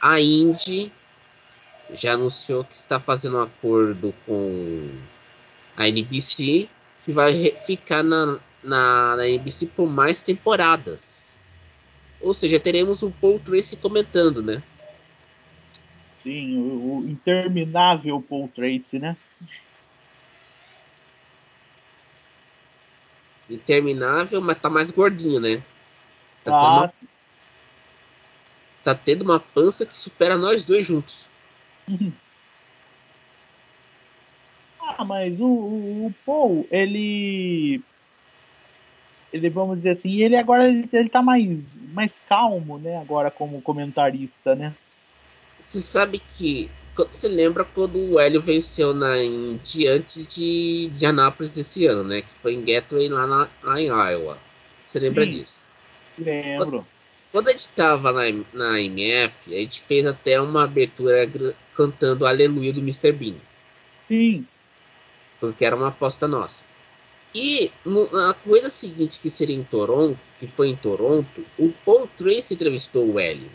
A 0.02 0.22
Indy 0.22 0.92
já 1.94 2.14
anunciou 2.14 2.64
que 2.64 2.74
está 2.74 3.00
fazendo 3.00 3.38
um 3.38 3.42
acordo 3.42 4.14
com 4.26 4.90
a 5.76 5.88
NBC 5.88 6.70
que 7.04 7.12
vai 7.12 7.52
ficar 7.66 8.04
na, 8.04 8.40
na, 8.64 9.16
na 9.16 9.28
NBC 9.28 9.68
por 9.68 9.88
mais 9.88 10.22
temporadas. 10.22 11.34
Ou 12.20 12.34
seja, 12.34 12.60
teremos 12.60 13.02
o 13.02 13.12
Paul 13.12 13.40
Tracy 13.40 13.78
comentando, 13.78 14.42
né? 14.42 14.62
Sim, 16.22 16.58
o, 16.58 16.98
o 16.98 17.10
interminável 17.10 18.22
Paul 18.22 18.50
Tracy, 18.50 19.00
né? 19.00 19.16
Interminável, 23.50 24.42
mas 24.42 24.60
tá 24.60 24.70
mais 24.70 24.92
gordinho, 24.92 25.40
né? 25.40 25.64
Tá, 26.44 26.52
tendo 26.60 26.66
Ah, 26.66 26.72
uma, 26.72 26.94
tá 28.84 28.96
tendo 28.96 29.22
uma 29.24 29.40
pança 29.40 29.86
que 29.86 29.96
supera 29.96 30.36
nós 30.36 30.66
dois 30.66 30.86
juntos. 30.86 31.26
ah, 34.82 35.06
mas 35.06 35.40
o, 35.40 35.46
o, 35.46 36.08
o 36.08 36.14
Paul, 36.26 36.68
ele. 36.72 37.82
Ele, 39.32 39.50
vamos 39.50 39.78
dizer 39.78 39.92
assim, 39.92 40.22
ele 40.22 40.38
agora 40.38 40.68
ele, 40.70 40.88
ele 40.92 41.10
tá 41.10 41.22
mais, 41.22 41.76
mais 41.94 42.20
calmo, 42.28 42.78
né? 42.78 42.98
Agora 42.98 43.30
como 43.30 43.62
comentarista, 43.62 44.56
né? 44.56 44.74
Você 45.60 45.82
sabe 45.82 46.20
que. 46.20 46.70
Você 46.98 47.28
lembra 47.28 47.64
quando 47.64 47.98
o 48.00 48.20
Hélio 48.20 48.42
venceu 48.42 48.94
na 48.94 49.22
Indy 49.22 49.88
antes 49.88 50.28
de, 50.28 50.90
de 50.96 51.06
Anápolis 51.06 51.56
esse 51.58 51.86
ano, 51.86 52.04
né? 52.04 52.22
Que 52.22 52.30
foi 52.42 52.54
em 52.54 52.64
Gateway 52.64 53.08
lá, 53.10 53.28
na, 53.28 53.50
lá 53.64 53.80
em 53.82 53.88
Iowa. 53.88 54.38
Você 54.84 55.00
lembra 55.00 55.24
Sim. 55.26 55.32
disso? 55.32 55.64
Lembro. 56.18 56.88
Quando 57.32 57.50
a 57.50 57.52
gente 57.52 57.68
tava 57.70 58.12
na, 58.12 58.24
na 58.54 58.82
MF, 58.82 59.34
a 59.56 59.60
gente 59.60 59.82
fez 59.82 60.06
até 60.06 60.40
uma 60.42 60.64
abertura 60.64 61.30
cantando 61.76 62.26
Aleluia 62.26 62.74
do 62.74 62.80
Mr. 62.80 63.12
Bean. 63.12 63.36
Sim. 64.08 64.48
Porque 65.40 65.64
era 65.66 65.76
uma 65.76 65.90
aposta 65.90 66.28
nossa. 66.28 66.64
E 67.36 67.72
no- 67.86 68.10
na 68.12 68.34
corrida 68.34 68.70
seguinte, 68.70 69.20
que 69.20 69.30
seria 69.30 69.56
em 69.56 69.64
Toronto, 69.64 70.18
que 70.40 70.48
foi 70.48 70.70
em 70.70 70.76
Toronto, 70.76 71.46
o 71.60 71.72
Paul 71.86 72.08
Tracy 72.18 72.56
entrevistou 72.56 73.06
o 73.08 73.20
Hélio. 73.20 73.50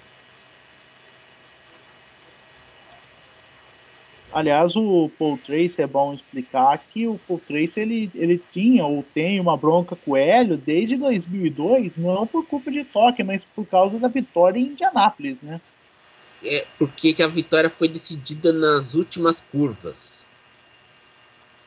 Aliás, 4.32 4.74
o 4.74 5.10
Paul 5.18 5.38
Tracy 5.38 5.82
é 5.82 5.86
bom 5.86 6.14
explicar 6.14 6.78
que 6.78 7.06
o 7.06 7.20
Paul 7.28 7.40
Tracy 7.46 7.80
ele, 7.80 8.10
ele 8.14 8.42
tinha 8.52 8.86
ou 8.86 9.02
tem 9.02 9.38
uma 9.38 9.56
bronca 9.56 9.94
com 9.94 10.12
o 10.12 10.16
Hélio 10.16 10.56
desde 10.56 10.96
2002, 10.96 11.92
não 11.96 12.26
por 12.26 12.46
culpa 12.46 12.70
de 12.70 12.82
toque, 12.84 13.22
mas 13.22 13.44
por 13.44 13.66
causa 13.66 13.98
da 13.98 14.08
vitória 14.08 14.58
em 14.58 14.68
Indianápolis, 14.68 15.36
né? 15.42 15.60
É 16.42 16.66
porque 16.78 17.12
que 17.12 17.22
a 17.22 17.28
vitória 17.28 17.68
foi 17.68 17.88
decidida 17.88 18.52
nas 18.52 18.94
últimas 18.94 19.40
curvas. 19.40 20.26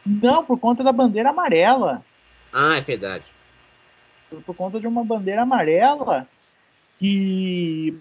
Não, 0.06 0.44
por 0.44 0.60
conta 0.60 0.84
da 0.84 0.92
bandeira 0.92 1.30
amarela. 1.30 2.04
Ah, 2.52 2.78
é 2.78 2.82
verdade. 2.82 3.26
Foi 4.30 4.42
por 4.42 4.56
conta 4.56 4.80
de 4.80 4.88
uma 4.88 5.04
bandeira 5.04 5.44
amarela 5.44 6.28
que, 7.00 7.98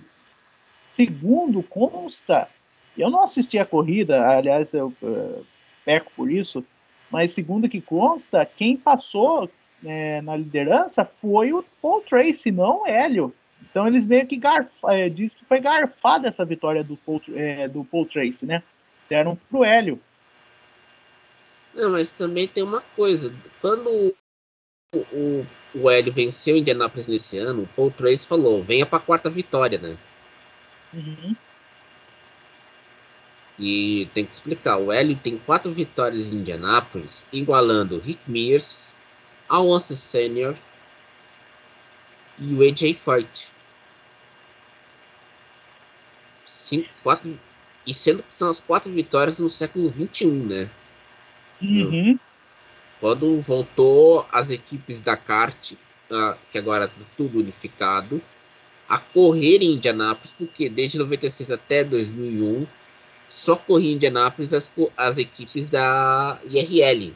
segundo 0.91 1.63
consta, 1.63 2.49
eu 2.97 3.11
não 3.11 3.25
assisti 3.25 3.59
a 3.59 3.67
corrida, 3.67 4.27
aliás, 4.27 4.73
eu 4.73 4.93
uh, 5.03 5.47
peco 5.85 6.11
por 6.17 6.31
isso, 6.31 6.65
mas 7.11 7.33
segundo 7.33 7.69
que 7.69 7.81
consta, 7.81 8.45
quem 8.45 8.77
passou 8.77 9.51
é, 9.85 10.21
na 10.23 10.37
liderança 10.37 11.05
foi 11.05 11.53
o 11.53 11.65
Paul 11.81 12.01
Tracy, 12.01 12.51
não 12.51 12.83
o 12.83 12.87
Hélio. 12.87 13.35
Então 13.63 13.87
eles 13.87 14.07
meio 14.07 14.27
que 14.27 14.37
garfa, 14.37 14.93
é, 14.93 15.09
diz 15.09 15.35
que 15.35 15.45
foi 15.45 15.61
garfada 15.61 16.29
essa 16.29 16.45
vitória 16.45 16.83
do 16.83 16.97
Paul, 16.97 17.21
é, 17.35 17.69
do 17.69 17.85
Paul 17.85 18.07
Tracy, 18.07 18.47
né? 18.47 18.63
Deram 19.09 19.37
pro 19.49 19.65
Hélio. 19.65 20.01
Não, 21.75 21.91
mas 21.91 22.13
também 22.13 22.47
tem 22.47 22.63
uma 22.63 22.81
coisa. 22.95 23.35
Quando 23.61 24.15
o, 24.95 24.99
o, 24.99 25.47
o 25.75 25.91
Hélio 25.91 26.13
venceu 26.13 26.57
Indianápolis 26.57 27.09
nesse 27.09 27.37
ano, 27.39 27.65
o 27.65 27.69
Paul 27.69 27.91
Tracy 27.91 28.27
falou: 28.27 28.63
venha 28.63 28.87
para 28.87 28.99
a 28.99 29.03
quarta 29.03 29.29
vitória, 29.29 29.79
né? 29.79 29.97
Uhum. 30.93 31.35
E 33.59 34.09
tem 34.13 34.25
que 34.25 34.33
explicar: 34.33 34.79
o 34.79 34.91
Hélio 34.91 35.17
tem 35.17 35.39
quatro 35.39 35.73
vitórias 35.73 36.33
em 36.33 36.37
Indianápolis, 36.37 37.27
igualando 37.33 37.99
Rick 37.99 38.21
Mears, 38.27 38.93
Alonso 39.49 39.95
Senior 39.95 40.57
e 42.39 42.55
o 42.55 42.63
AJ 42.63 42.95
Fight. 42.95 43.51
Cinco, 46.45 46.89
quatro, 47.03 47.39
e 47.87 47.95
sendo 47.95 48.23
que 48.23 48.35
são 48.35 48.51
as 48.51 48.61
quatro 48.61 48.93
vitórias 48.93 49.39
no 49.39 49.49
século 49.49 49.93
XXI, 49.93 50.27
né? 50.27 50.71
Uhum. 51.63 52.19
Quando 53.01 53.41
voltou 53.41 54.27
as 54.33 54.51
equipes 54.51 55.01
da 55.01 55.17
kart, 55.17 55.73
uh, 55.73 56.37
que 56.51 56.59
agora 56.59 56.89
tá 56.89 57.01
tudo 57.17 57.39
unificado, 57.39 58.21
a 58.89 58.99
correr 58.99 59.59
em 59.63 59.75
Indianápolis, 59.75 60.33
porque 60.37 60.69
desde 60.69 60.99
96 60.99 61.51
até 61.51 61.85
2001 61.85 62.67
só 63.29 63.57
corria 63.57 63.93
em 63.93 63.95
Indianápolis 63.95 64.53
as, 64.53 64.71
as 64.97 65.19
equipes 65.19 65.67
da 65.67 66.39
IRL. 66.49 67.15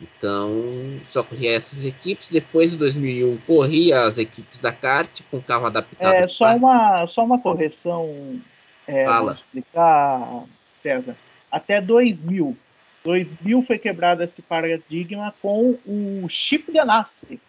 Então, 0.00 0.98
só 1.06 1.22
corria 1.22 1.54
essas 1.54 1.84
equipes. 1.84 2.30
Depois, 2.30 2.72
em 2.72 2.76
2001, 2.76 3.36
corria 3.46 4.04
as 4.04 4.16
equipes 4.16 4.58
da 4.58 4.72
kart 4.72 5.20
com 5.30 5.40
carro 5.42 5.66
adaptado. 5.66 6.14
É, 6.14 6.26
só 6.28 6.56
uma, 6.56 7.06
só 7.08 7.24
uma 7.24 7.38
correção. 7.38 8.40
É, 8.86 9.04
Fala. 9.04 9.34
Vou 9.34 9.42
explicar, 9.42 10.44
César. 10.74 11.16
Até 11.52 11.80
2000. 11.80 12.56
2000 13.04 13.62
foi 13.62 13.78
quebrado 13.78 14.22
esse 14.22 14.42
paradigma 14.42 15.34
com 15.40 15.78
o 15.86 16.26
Chip 16.28 16.72
Ganassi. 16.72 17.40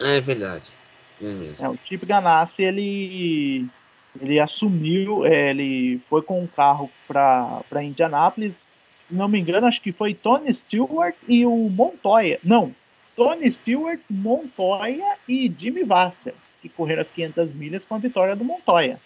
É 0.00 0.20
verdade. 0.20 0.70
É. 1.20 1.64
É, 1.64 1.68
o 1.68 1.78
Chip 1.86 2.06
Ganassi, 2.06 2.62
ele, 2.62 3.66
ele 4.20 4.40
assumiu, 4.40 5.26
é, 5.26 5.50
ele 5.50 6.00
foi 6.08 6.22
com 6.22 6.42
um 6.42 6.46
carro 6.46 6.90
para 7.06 7.84
Indianápolis. 7.84 8.66
Se 9.08 9.14
não 9.14 9.28
me 9.28 9.38
engano, 9.38 9.66
acho 9.66 9.80
que 9.80 9.92
foi 9.92 10.14
Tony 10.14 10.52
Stewart 10.54 11.14
e 11.28 11.44
o 11.44 11.68
Montoya. 11.68 12.38
Não, 12.42 12.74
Tony 13.14 13.52
Stewart, 13.52 14.00
Montoya 14.08 15.16
e 15.28 15.52
Jimmy 15.58 15.84
Vasser, 15.84 16.34
que 16.62 16.68
correram 16.68 17.02
as 17.02 17.10
500 17.10 17.54
milhas 17.54 17.84
com 17.84 17.94
a 17.94 17.98
vitória 17.98 18.34
do 18.34 18.44
Montoya. 18.44 18.98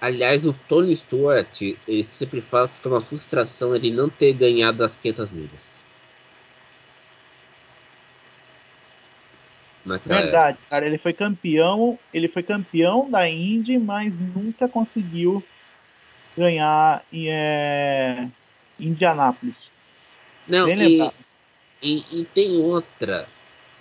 Aliás, 0.00 0.44
o 0.44 0.52
Tony 0.68 0.94
Stewart 0.94 1.62
ele 1.62 2.04
sempre 2.04 2.40
fala 2.40 2.68
que 2.68 2.78
foi 2.78 2.92
uma 2.92 3.00
frustração 3.00 3.74
ele 3.74 3.90
não 3.90 4.10
ter 4.10 4.32
ganhado 4.34 4.84
as 4.84 4.94
500 4.94 5.32
milhas. 5.32 5.80
Naquela 9.86 10.20
Verdade, 10.20 10.58
época. 10.58 10.66
cara. 10.68 10.86
Ele 10.86 10.98
foi 10.98 11.12
campeão, 11.12 11.98
ele 12.12 12.28
foi 12.28 12.42
campeão 12.42 13.08
da 13.08 13.28
Indy, 13.28 13.78
mas 13.78 14.18
nunca 14.18 14.68
conseguiu 14.68 15.42
ganhar 16.36 17.02
em 17.12 17.30
é, 17.30 18.28
Indianápolis. 18.78 19.70
Não, 20.46 20.68
e, 20.68 21.10
e, 21.82 22.04
e, 22.12 22.24
tem 22.24 22.56
outra. 22.60 23.28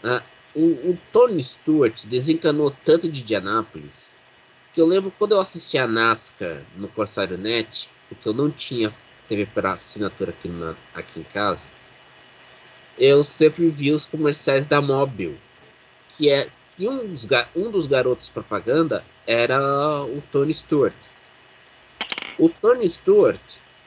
Né? 0.01 0.21
O, 0.55 0.91
o 0.91 0.97
Tony 1.11 1.43
Stewart 1.43 2.05
desencanou 2.05 2.71
tanto 2.83 3.11
de 3.11 3.21
Indianápolis 3.21 4.15
que 4.75 4.81
eu 4.81 4.85
lembro 4.85 5.11
quando 5.17 5.31
eu 5.31 5.39
assisti 5.39 5.77
a 5.77 5.87
NASCAR 5.87 6.61
no 6.75 6.89
Corsário 6.89 7.37
Net, 7.37 7.89
porque 8.09 8.27
eu 8.27 8.33
não 8.33 8.51
tinha 8.51 8.93
TV 9.25 9.45
para 9.45 9.71
assinatura 9.71 10.31
aqui, 10.31 10.49
na, 10.49 10.75
aqui 10.93 11.21
em 11.21 11.23
casa, 11.23 11.67
eu 12.97 13.23
sempre 13.23 13.69
vi 13.69 13.93
os 13.93 14.05
comerciais 14.05 14.65
da 14.65 14.81
Mobil, 14.81 15.37
que 16.17 16.29
é 16.29 16.49
que 16.75 16.87
um 16.87 17.07
dos, 17.07 17.27
um 17.55 17.71
dos 17.71 17.87
garotos 17.87 18.29
propaganda 18.29 19.03
era 19.25 19.59
o 20.03 20.21
Tony 20.31 20.53
Stewart. 20.53 20.95
O 22.37 22.49
Tony 22.49 22.89
Stewart, 22.89 23.39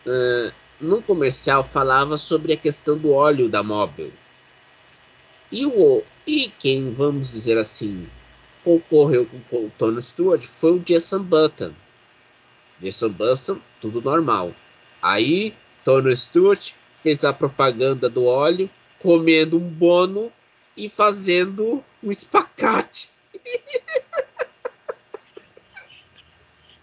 uh, 0.06 0.52
num 0.80 1.02
comercial, 1.02 1.62
falava 1.62 2.16
sobre 2.16 2.54
a 2.54 2.56
questão 2.56 2.96
do 2.96 3.12
óleo 3.12 3.48
da 3.48 3.62
Mobil. 3.62 4.12
E, 5.52 5.66
o, 5.66 6.02
e 6.26 6.48
quem, 6.58 6.92
vamos 6.92 7.32
dizer 7.32 7.58
assim, 7.58 8.08
concorreu 8.64 9.28
com 9.50 9.56
o 9.56 9.72
Tony 9.78 10.02
Stewart 10.02 10.44
foi 10.44 10.72
o 10.72 10.78
Jason 10.78 11.22
Button. 11.22 11.72
Jason 12.80 13.10
Button, 13.10 13.58
tudo 13.80 14.00
normal. 14.00 14.54
Aí, 15.02 15.54
Tony 15.84 16.16
Stewart 16.16 16.72
fez 17.02 17.24
a 17.24 17.32
propaganda 17.32 18.08
do 18.08 18.24
óleo, 18.24 18.68
comendo 18.98 19.56
um 19.56 19.68
bono 19.68 20.32
e 20.78 20.88
fazendo 20.88 21.84
um 22.02 22.10
espacate. 22.10 23.10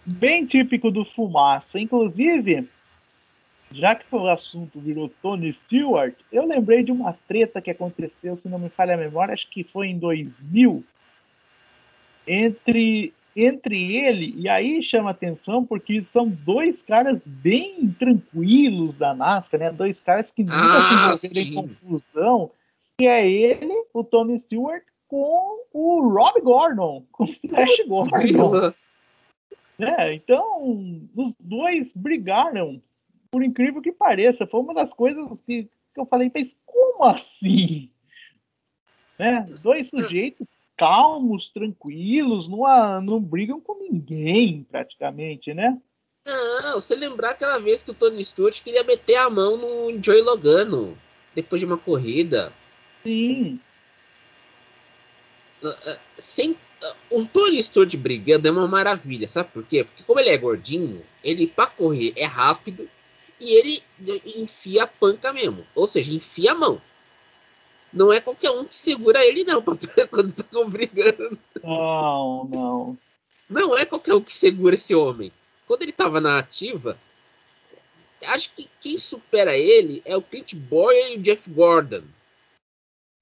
Bem 0.04 0.44
típico 0.44 0.90
do 0.90 1.04
Fumaça. 1.04 1.80
Inclusive, 1.80 2.68
já 3.72 3.94
que 3.94 4.04
o 4.14 4.28
assunto 4.28 4.78
virou 4.78 5.10
Tony 5.22 5.52
Stewart, 5.52 6.14
eu 6.30 6.46
lembrei 6.46 6.84
de 6.84 6.92
uma 6.92 7.14
treta 7.26 7.60
que 7.60 7.70
aconteceu, 7.70 8.36
se 8.36 8.48
não 8.48 8.58
me 8.58 8.68
falha 8.68 8.94
a 8.94 8.98
memória, 8.98 9.34
acho 9.34 9.48
que 9.50 9.64
foi 9.64 9.88
em 9.88 9.98
2000, 9.98 10.84
entre 12.26 13.12
entre 13.38 13.94
ele, 13.94 14.34
e 14.34 14.48
aí 14.48 14.82
chama 14.82 15.10
atenção 15.10 15.62
porque 15.62 16.02
são 16.02 16.26
dois 16.26 16.82
caras 16.82 17.26
bem 17.26 17.94
tranquilos 17.98 18.96
da 18.96 19.14
NASCAR, 19.14 19.60
né? 19.60 19.70
Dois 19.70 20.00
caras 20.00 20.30
que 20.30 20.42
nunca 20.42 20.56
ah, 20.56 21.16
se 21.18 21.26
envolveram 21.26 21.42
em 21.42 21.68
confusão, 21.68 22.50
que 22.98 23.06
é 23.06 23.28
ele, 23.28 23.74
o 23.92 24.02
Tony 24.02 24.38
Stewart, 24.38 24.82
com 25.08 25.64
o 25.72 26.08
Rob 26.08 26.40
Gordon, 26.40 27.04
com 27.12 27.24
o 27.24 27.48
Flash 27.48 27.86
Gordon. 27.86 28.74
É, 29.78 30.14
então, 30.14 31.08
os 31.14 31.34
dois 31.38 31.92
brigaram, 31.94 32.82
por 33.30 33.42
incrível 33.42 33.82
que 33.82 33.92
pareça. 33.92 34.46
Foi 34.46 34.60
uma 34.60 34.72
das 34.72 34.92
coisas 34.92 35.40
que, 35.42 35.64
que 35.94 36.00
eu 36.00 36.06
falei, 36.06 36.30
mas 36.34 36.56
como 36.64 37.04
assim? 37.04 37.90
Né? 39.18 39.42
Dois 39.62 39.88
sujeitos 39.88 40.46
calmos, 40.76 41.48
tranquilos, 41.48 42.48
não, 42.48 43.00
não 43.00 43.20
brigam 43.20 43.60
com 43.60 43.82
ninguém, 43.82 44.62
praticamente, 44.64 45.54
né? 45.54 45.80
Não, 46.26 46.74
você 46.74 46.94
lembrar 46.94 47.30
aquela 47.30 47.58
vez 47.58 47.82
que 47.82 47.90
o 47.90 47.94
Tony 47.94 48.22
Stewart 48.22 48.62
queria 48.62 48.82
meter 48.82 49.16
a 49.16 49.30
mão 49.30 49.56
no 49.56 50.02
Joey 50.02 50.22
Logano 50.22 50.98
depois 51.34 51.60
de 51.60 51.66
uma 51.66 51.78
corrida. 51.78 52.52
Sim. 53.06 53.60
Ah, 55.62 55.78
ah, 55.86 55.98
sem, 56.18 56.58
o 57.08 57.24
Tony 57.24 57.62
Stewart 57.62 57.94
brigando 57.94 58.48
é 58.48 58.50
uma 58.50 58.66
maravilha, 58.66 59.28
sabe 59.28 59.48
por 59.52 59.64
quê? 59.64 59.84
Porque 59.84 60.02
como 60.02 60.18
ele 60.18 60.30
é 60.30 60.36
gordinho, 60.36 61.04
ele 61.22 61.46
para 61.46 61.70
correr 61.70 62.12
é 62.16 62.24
rápido 62.24 62.90
e 63.38 63.54
ele 63.54 63.80
enfia 64.36 64.82
a 64.82 64.86
panca 64.88 65.32
mesmo, 65.32 65.64
ou 65.72 65.86
seja, 65.86 66.12
enfia 66.12 66.50
a 66.50 66.56
mão. 66.56 66.82
Não 67.92 68.12
é 68.12 68.20
qualquer 68.20 68.50
um 68.50 68.64
que 68.64 68.76
segura 68.76 69.24
ele, 69.24 69.44
não, 69.44 69.62
quando 70.10 70.34
estão 70.36 70.68
brigando. 70.68 71.38
Não, 71.62 72.48
não. 72.50 72.98
Não 73.48 73.78
é 73.78 73.86
qualquer 73.86 74.14
um 74.14 74.20
que 74.20 74.34
segura 74.34 74.74
esse 74.74 74.96
homem. 74.96 75.30
Quando 75.68 75.82
ele 75.82 75.92
estava 75.92 76.20
na 76.20 76.40
ativa, 76.40 76.98
acho 78.26 78.52
que 78.52 78.68
quem 78.80 78.98
supera 78.98 79.56
ele 79.56 80.02
é 80.04 80.16
o 80.16 80.22
Clint 80.22 80.54
Boyer 80.54 81.12
e 81.12 81.16
o 81.18 81.22
Jeff 81.22 81.48
Gordon. 81.48 82.02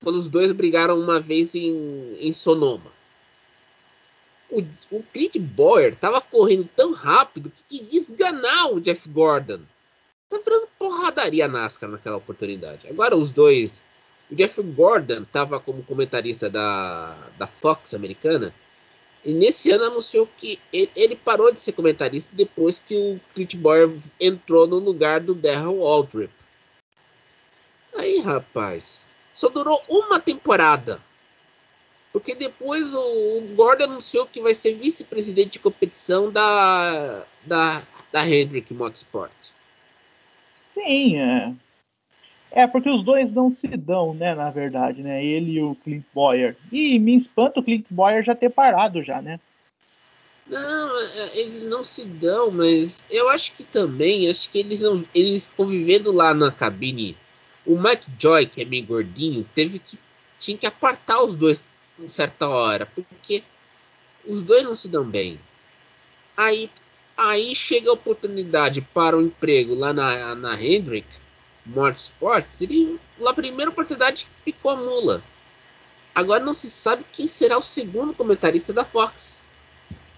Quando 0.05 0.17
os 0.17 0.29
dois 0.29 0.53
brigaram 0.53 1.01
uma 1.01 1.19
vez 1.19 1.55
em, 1.55 2.17
em 2.21 2.33
Sonoma. 2.33 2.93
O, 4.51 4.63
o 4.91 5.03
Clint 5.03 5.39
Boyer 5.39 5.95
estava 5.95 6.21
correndo 6.21 6.69
tão 6.77 6.93
rápido 6.93 7.51
que 7.51 7.79
queria 7.79 8.01
esganar 8.01 8.73
o 8.73 8.81
Jeff 8.81 9.09
Gordon. 9.09 9.61
Tá 10.31 10.39
virando 10.45 10.69
porradaria 10.79 11.49
NASCAR 11.49 11.91
naquela 11.91 12.19
oportunidade. 12.19 12.87
Agora 12.87 13.17
os 13.17 13.31
dois 13.31 13.83
o 14.31 14.35
Jeff 14.35 14.61
Gordon 14.63 15.23
estava 15.23 15.61
como 15.61 15.83
comentarista 15.83 16.49
da, 16.49 17.17
da 17.39 17.47
Fox 17.47 17.95
americana. 17.95 18.55
E 19.25 19.33
nesse 19.33 19.71
ano 19.71 19.85
anunciou 19.85 20.29
que 20.37 20.59
ele, 20.73 20.91
ele, 20.95 21.17
parou 21.17 21.51
de 21.51 21.61
ser 21.61 21.73
comentarista 21.73 22.31
depois 22.35 22.79
que 22.79 22.95
o 22.95 23.21
Clint 23.35 23.57
Boyer 23.57 23.91
entrou 24.21 24.67
no 24.67 24.79
lugar 24.79 25.21
do 25.21 25.35
Darrell 25.35 25.83
Aldrip. 25.87 26.31
Aí, 27.97 28.21
rapaz, 28.21 29.07
só 29.35 29.49
durou 29.49 29.83
uma 29.89 30.21
temporada. 30.21 31.01
Porque 32.13 32.35
depois 32.35 32.95
o, 32.95 33.39
o 33.39 33.55
Gordon 33.57 33.85
anunciou 33.85 34.27
que 34.27 34.41
vai 34.41 34.55
ser 34.55 34.75
vice-presidente 34.75 35.53
de 35.53 35.59
competição 35.59 36.31
da, 36.31 37.25
da, 37.45 37.83
da 38.13 38.29
Hendrick 38.29 38.73
Motorsport. 38.73 39.33
Sim, 40.73 41.19
é. 41.19 41.53
É, 42.53 42.69
porque 42.69 42.89
os 42.89 43.05
dois 43.05 43.33
não 43.33 43.53
se 43.53 43.67
dão, 43.67 44.15
né, 44.15 44.33
na 44.33 44.49
verdade, 44.49 45.03
né? 45.03 45.25
Ele 45.25 45.55
e 45.55 45.63
o 45.63 45.75
Clint 45.75 46.05
Boyer. 46.15 46.57
E 46.71 47.01
me 47.01 47.17
espanta 47.17 47.59
o 47.59 47.65
Clint 47.65 47.85
Boyer 47.91 48.23
já 48.23 48.33
ter 48.33 48.49
parado 48.49 49.03
já, 49.03 49.21
né? 49.21 49.41
Não, 50.47 51.01
é, 51.01 51.39
eles 51.41 51.65
não 51.65 51.83
se 51.83 52.05
dão, 52.05 52.53
mas 52.53 53.05
eu 53.11 53.29
acho 53.31 53.55
que 53.55 53.65
também, 53.65 54.31
acho 54.31 54.49
que 54.51 54.59
eles 54.59 54.81
não, 54.83 55.05
eles 55.13 55.51
convivendo 55.57 56.13
lá 56.13 56.33
na 56.33 56.53
cabine, 56.53 57.17
o 57.67 57.79
Mike 57.79 58.11
Joy, 58.19 58.47
que 58.47 58.63
é 58.63 58.65
meio 58.65 58.85
gordinho, 58.85 59.49
teve 59.55 59.79
que 59.79 59.99
tinha 60.39 60.59
que 60.59 60.67
apartar 60.67 61.23
os 61.23 61.35
dois 61.35 61.65
em 61.99 62.09
certa 62.09 62.49
hora, 62.49 62.87
porque 62.87 63.43
os 64.27 64.43
dois 64.43 64.63
não 64.63 64.77
se 64.77 64.89
dão 64.89 65.05
bem. 65.05 65.41
Aí, 66.37 66.71
aí 67.17 67.55
chega 67.55 67.91
a 67.91 67.95
oportunidade 67.95 68.81
para 68.81 69.17
o 69.17 69.21
um 69.21 69.27
emprego 69.27 69.75
lá 69.75 69.93
na, 69.93 70.35
na 70.35 70.63
Hendrick 70.63 71.09
Motorsport, 71.65 72.47
seria 72.47 72.99
a 73.25 73.33
primeira 73.33 73.71
oportunidade 73.71 74.27
picou 74.45 74.73
a 74.73 74.77
mula. 74.77 75.23
Agora 76.15 76.45
não 76.45 76.55
se 76.55 76.71
sabe 76.71 77.05
quem 77.13 77.27
será 77.27 77.59
o 77.59 77.63
segundo 77.63 78.15
comentarista 78.15 78.73
da 78.73 78.85
Fox. 78.85 79.43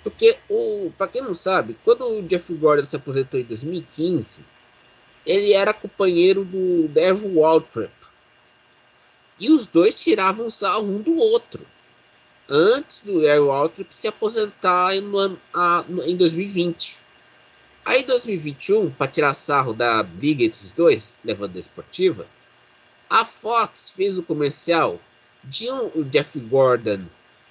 Porque, 0.02 0.38
o, 0.48 0.92
para 0.96 1.08
quem 1.08 1.22
não 1.22 1.34
sabe, 1.34 1.76
quando 1.84 2.04
o 2.04 2.22
Jeff 2.22 2.52
Gordon 2.54 2.84
se 2.84 2.94
aposentou 2.94 3.40
em 3.40 3.44
2015, 3.44 4.44
ele 5.26 5.52
era 5.52 5.74
companheiro 5.74 6.44
do 6.44 6.88
Devil 6.88 7.40
Waltrip. 7.40 7.90
E 9.38 9.50
os 9.50 9.66
dois 9.66 9.98
tiravam 9.98 10.48
sarro 10.48 10.86
um 10.86 11.02
do 11.02 11.16
outro. 11.16 11.66
Antes 12.48 13.00
do 13.00 13.20
Devil 13.20 13.48
Waltrip 13.48 13.94
se 13.94 14.06
aposentar 14.06 14.94
em, 14.94 15.02
a, 15.52 15.84
em 16.06 16.16
2020. 16.16 16.96
Aí 17.84 18.02
em 18.02 18.06
2021, 18.06 18.90
para 18.90 19.10
tirar 19.10 19.34
sarro 19.34 19.74
da 19.74 20.02
briga 20.02 20.44
entre 20.44 20.64
os 20.64 20.70
dois, 20.70 21.18
levando 21.24 21.56
a 21.56 21.60
esportiva, 21.60 22.26
a 23.10 23.24
Fox 23.24 23.90
fez 23.90 24.16
o 24.16 24.22
comercial 24.22 25.00
de 25.44 25.70
um, 25.70 25.90
o 25.94 26.04
Jeff 26.04 26.38
Gordon 26.40 27.04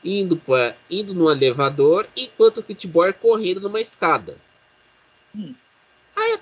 indo, 0.03 0.37
pra, 0.37 0.75
indo 0.89 1.13
no 1.13 1.31
elevador 1.31 2.07
enquanto 2.15 2.59
o 2.59 2.63
Pit 2.63 2.87
Boy 2.87 3.13
correndo 3.13 3.61
numa 3.61 3.79
escada. 3.79 4.37
Hum. 5.33 5.55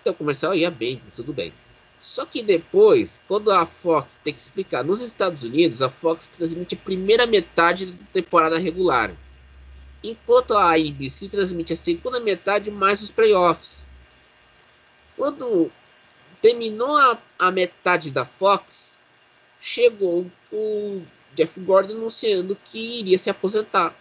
Até 0.04 0.12
o 0.12 0.14
comercial 0.14 0.54
ia 0.54 0.70
bem, 0.70 1.02
tudo 1.16 1.32
bem. 1.32 1.54
Só 1.98 2.26
que 2.26 2.44
depois, 2.44 3.22
quando 3.26 3.50
a 3.50 3.66
Fox 3.66 4.20
tem 4.22 4.34
que 4.34 4.40
explicar, 4.40 4.84
nos 4.84 5.02
Estados 5.02 5.42
Unidos 5.44 5.82
a 5.82 5.90
Fox 5.90 6.28
transmite 6.28 6.76
a 6.76 6.78
primeira 6.78 7.26
metade 7.26 7.86
da 7.86 8.06
temporada 8.12 8.60
regular 8.60 9.16
enquanto 10.04 10.54
a 10.56 10.74
ABC 10.76 11.30
transmite 11.30 11.74
a 11.74 11.78
segunda 11.78 12.20
metade 12.20 12.70
mais 12.70 13.02
os 13.02 13.12
playoffs. 13.12 13.88
Quando 15.16 15.72
terminou 16.42 16.96
a, 16.98 17.18
a 17.40 17.52
metade 17.52 18.12
da 18.12 18.26
Fox, 18.26 18.98
chegou 19.62 20.30
o 20.52 21.02
Jeff 21.34 21.58
Gordon 21.62 21.94
anunciando 21.94 22.58
que 22.66 23.00
iria 23.00 23.18
se 23.18 23.30
aposentar 23.30 23.96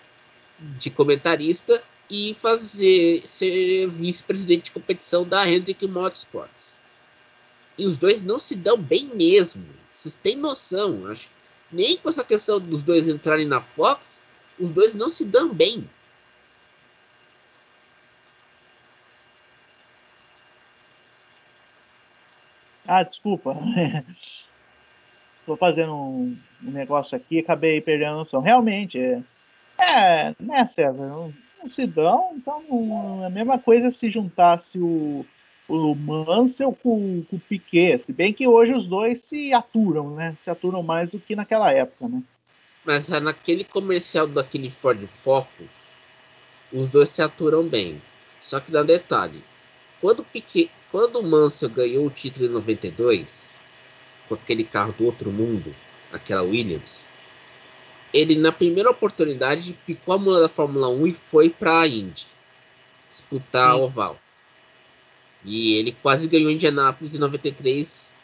de 0.58 0.90
comentarista 0.90 1.80
e 2.12 2.34
fazer 2.34 3.26
ser 3.26 3.88
vice-presidente 3.88 4.64
de 4.64 4.72
competição 4.72 5.26
da 5.26 5.50
Hendrick 5.50 5.86
Motorsports. 5.88 6.78
E 7.78 7.86
os 7.86 7.96
dois 7.96 8.20
não 8.20 8.38
se 8.38 8.54
dão 8.54 8.76
bem 8.76 9.06
mesmo. 9.14 9.64
Vocês 9.94 10.14
têm 10.16 10.36
noção? 10.36 11.06
Acho 11.10 11.26
nem 11.72 11.96
com 11.96 12.10
essa 12.10 12.22
questão 12.22 12.60
dos 12.60 12.82
dois 12.82 13.08
entrarem 13.08 13.46
na 13.46 13.62
Fox, 13.62 14.22
os 14.60 14.70
dois 14.70 14.92
não 14.92 15.08
se 15.08 15.24
dão 15.24 15.54
bem. 15.54 15.88
Ah, 22.86 23.04
desculpa. 23.04 23.56
Estou 25.40 25.56
fazendo 25.56 25.94
um, 25.94 26.38
um, 26.62 26.70
negócio 26.70 27.16
aqui 27.16 27.38
acabei 27.38 27.80
perdendo 27.80 28.12
a 28.12 28.16
noção. 28.16 28.42
Realmente, 28.42 28.98
é, 28.98 29.22
é 29.80 30.34
né, 30.38 30.68
César? 30.74 31.32
Não 31.62 31.70
se 31.70 31.86
dão, 31.86 32.32
então 32.36 32.62
não, 32.68 33.22
é 33.22 33.26
a 33.26 33.30
mesma 33.30 33.58
coisa 33.58 33.90
se 33.90 34.10
juntasse 34.10 34.78
o, 34.78 35.24
o 35.68 35.94
Mansell 35.94 36.76
com, 36.82 37.24
com 37.28 37.36
o 37.36 37.40
Piquet. 37.40 38.04
Se 38.04 38.12
bem 38.12 38.32
que 38.32 38.46
hoje 38.46 38.72
os 38.72 38.86
dois 38.86 39.22
se 39.22 39.52
aturam, 39.52 40.14
né? 40.14 40.36
Se 40.42 40.50
aturam 40.50 40.82
mais 40.82 41.10
do 41.10 41.20
que 41.20 41.36
naquela 41.36 41.72
época, 41.72 42.08
né? 42.08 42.22
Mas 42.84 43.08
naquele 43.08 43.62
comercial 43.62 44.26
daquele 44.26 44.68
Ford 44.68 45.06
Focus, 45.06 45.70
os 46.72 46.88
dois 46.88 47.08
se 47.08 47.22
aturam 47.22 47.66
bem. 47.66 48.02
Só 48.40 48.58
que 48.58 48.72
dá 48.72 48.82
detalhe. 48.82 49.44
Quando 50.00 50.20
o, 50.20 50.24
Piquet, 50.24 50.68
quando 50.90 51.20
o 51.20 51.22
Mansell 51.22 51.70
ganhou 51.70 52.06
o 52.06 52.10
título 52.10 52.46
em 52.46 52.48
92, 52.48 53.60
com 54.28 54.34
aquele 54.34 54.64
carro 54.64 54.92
do 54.92 55.04
outro 55.04 55.30
mundo, 55.30 55.72
aquela 56.12 56.42
Williams, 56.42 57.08
ele 58.12 58.36
na 58.36 58.52
primeira 58.52 58.90
oportunidade 58.90 59.78
picou 59.86 60.14
a 60.14 60.18
mula 60.18 60.40
da 60.40 60.48
Fórmula 60.48 60.88
1 60.88 61.06
e 61.06 61.12
foi 61.14 61.50
para 61.50 61.80
a 61.80 61.88
Indy 61.88 62.26
disputar 63.10 63.70
a 63.70 63.76
oval. 63.76 64.18
E 65.44 65.74
ele 65.74 65.92
quase 66.02 66.28
ganhou 66.28 66.50
Indianápolis 66.50 67.14
em 67.14 67.18
93 67.18 68.14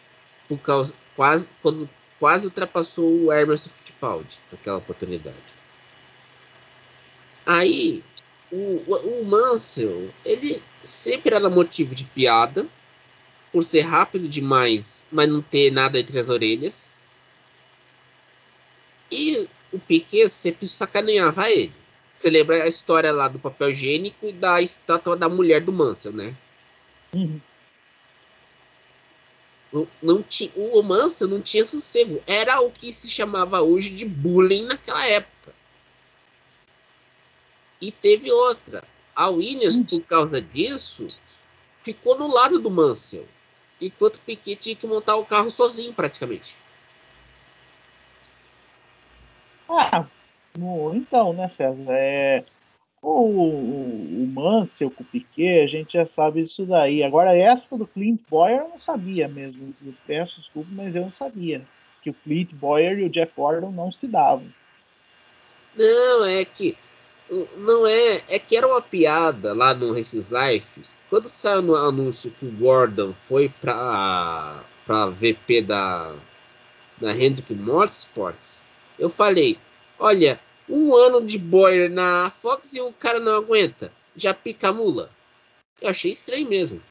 por 0.48 0.59
causa 0.59 0.94
quase 1.16 1.48
quando 1.62 1.88
quase 2.18 2.46
ultrapassou 2.46 3.24
o 3.24 3.33
Emerson 3.33 3.70
Fittipaldi 3.70 4.38
naquela 4.51 4.79
oportunidade. 4.79 5.37
Aí, 7.46 8.05
o, 8.51 8.83
o, 8.87 9.24
Mansell, 9.24 10.11
ele 10.24 10.62
sempre 10.83 11.35
era 11.35 11.48
motivo 11.48 11.94
de 11.94 12.05
piada, 12.05 12.68
por 13.53 13.62
ser 13.62 13.81
rápido 13.81 14.29
demais, 14.29 15.05
mas 15.11 15.29
não 15.29 15.40
ter 15.40 15.70
nada 15.70 15.98
entre 15.98 16.18
as 16.18 16.29
orelhas. 16.29 16.96
E 19.11 19.48
o 19.72 19.78
Piquet 19.78 20.28
sempre 20.28 20.66
sacaneava 20.66 21.50
ele. 21.50 21.72
Você 22.14 22.31
lembra 22.31 22.64
a 22.64 22.68
história 22.68 23.12
lá 23.12 23.28
do 23.28 23.38
papel 23.38 23.70
higiênico 23.70 24.26
e 24.26 24.33
da 24.33 24.61
estátua 24.61 25.16
da 25.16 25.28
mulher 25.28 25.61
do 25.61 25.72
Mansell, 25.72 26.12
né? 26.12 26.35
Uhum 27.14 27.40
não 30.02 30.22
tinha, 30.22 30.50
o 30.57 30.83
Mansell 30.83 31.28
não 31.28 31.40
tinha 31.40 31.64
sossego. 31.64 32.22
Era 32.26 32.61
o 32.61 32.70
que 32.70 32.92
se 32.92 33.09
chamava 33.11 33.61
hoje 33.61 33.90
de 33.90 34.04
bullying 34.04 34.64
naquela 34.64 35.07
época. 35.07 35.54
E 37.81 37.92
teve 37.92 38.31
outra. 38.33 38.83
A 39.14 39.28
Williams, 39.28 39.81
por 39.81 40.00
causa 40.02 40.40
disso, 40.40 41.09
ficou 41.83 42.16
no 42.18 42.28
lado 42.28 42.59
do 42.59 42.70
Mansell. 42.70 43.26
Enquanto 43.81 44.16
o 44.16 44.20
Piquet 44.20 44.57
tinha 44.57 44.76
que 44.76 44.87
montar 44.87 45.16
o 45.16 45.26
carro 45.26 45.50
sozinho, 45.50 45.92
praticamente. 45.92 46.57
Ah, 49.68 50.07
então, 50.94 51.33
né, 51.33 51.48
César? 51.48 51.85
É, 51.90 52.44
o, 53.02 53.09
o, 53.11 54.24
o 54.24 54.26
Mansell 54.26 54.90
com 54.90 55.02
o 55.02 55.07
Piquet, 55.07 55.62
a 55.62 55.66
gente 55.66 55.92
já 55.92 56.07
sabe 56.07 56.44
disso 56.44 56.66
daí. 56.66 57.02
Agora, 57.02 57.37
essa 57.37 57.76
do 57.76 57.87
Clint 57.87 58.20
Boyer 58.28 58.61
eu 58.61 58.68
não 58.68 58.81
sabia 58.81 59.28
mesmo. 59.28 59.74
Eu 59.85 59.94
peço 60.07 60.40
desculpa, 60.40 60.68
mas 60.72 60.94
eu 60.94 61.02
não 61.02 61.12
sabia. 61.12 61.62
Que 62.02 62.11
o 62.11 62.14
Clint 62.14 62.52
Boyer 62.54 62.98
e 62.98 63.04
o 63.04 63.11
Jeff 63.11 63.33
Gordon 63.37 63.70
não 63.70 63.92
se 63.92 64.07
davam. 64.07 64.46
Não, 65.76 66.24
é 66.24 66.44
que. 66.44 66.76
Não 67.57 67.87
é. 67.87 68.22
É 68.28 68.38
que 68.38 68.57
era 68.57 68.66
uma 68.66 68.83
piada 68.83 69.52
lá 69.52 69.74
no 69.74 69.92
Races 69.92 70.31
Life. 70.31 70.83
Quando 71.09 71.28
saiu 71.28 71.62
no 71.62 71.74
anúncio 71.74 72.31
que 72.31 72.46
o 72.46 72.52
Gordon 72.52 73.14
foi 73.26 73.48
para 73.48 74.62
para 74.88 75.11
VP 75.11 75.61
da, 75.61 76.14
da 76.98 77.14
Hendrick 77.14 77.52
Motorsports, 77.54 78.62
eu 78.99 79.09
falei: 79.09 79.59
olha, 79.99 80.41
um 80.69 80.95
ano 80.95 81.25
de 81.25 81.39
Boyer 81.39 81.91
na 81.91 82.31
Fox 82.31 82.75
e 82.75 82.81
o 82.81 82.93
cara 82.93 83.21
não 83.21 83.37
aguenta. 83.37 83.93
Já 84.17 84.35
pica 84.35 84.69
a 84.69 84.73
mula. 84.73 85.11
Eu 85.81 85.91
achei 85.91 86.11
estranho 86.11 86.49
mesmo. 86.49 86.83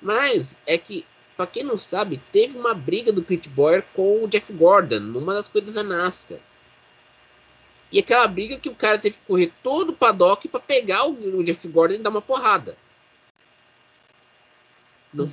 Mas 0.00 0.56
é 0.66 0.76
que, 0.78 1.04
pra 1.36 1.46
quem 1.46 1.62
não 1.62 1.76
sabe, 1.76 2.20
teve 2.32 2.58
uma 2.58 2.74
briga 2.74 3.12
do 3.12 3.22
Pete 3.22 3.48
Boyer 3.48 3.84
com 3.94 4.24
o 4.24 4.28
Jeff 4.28 4.52
Gordon 4.52 5.00
numa 5.00 5.34
das 5.34 5.48
coisas 5.48 5.74
da 5.74 5.82
NASCAR. 5.82 6.40
E 7.92 7.98
aquela 7.98 8.26
briga 8.26 8.56
que 8.56 8.70
o 8.70 8.74
cara 8.74 8.98
teve 8.98 9.18
que 9.18 9.26
correr 9.26 9.52
todo 9.62 9.90
o 9.90 9.96
paddock 9.96 10.48
para 10.48 10.60
pegar 10.60 11.04
o, 11.04 11.44
Jeff 11.44 11.68
Gordon 11.68 11.96
e 11.96 11.98
dar 11.98 12.10
uma 12.10 12.22
porrada. 12.22 12.76
Não... 15.12 15.30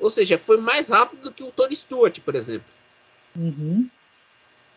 Ou 0.00 0.10
seja, 0.10 0.36
foi 0.36 0.56
mais 0.56 0.88
rápido 0.88 1.22
do 1.22 1.32
que 1.32 1.44
o 1.44 1.52
Tony 1.52 1.76
Stewart, 1.76 2.18
por 2.20 2.34
exemplo. 2.34 2.66
Uhum. 3.36 3.88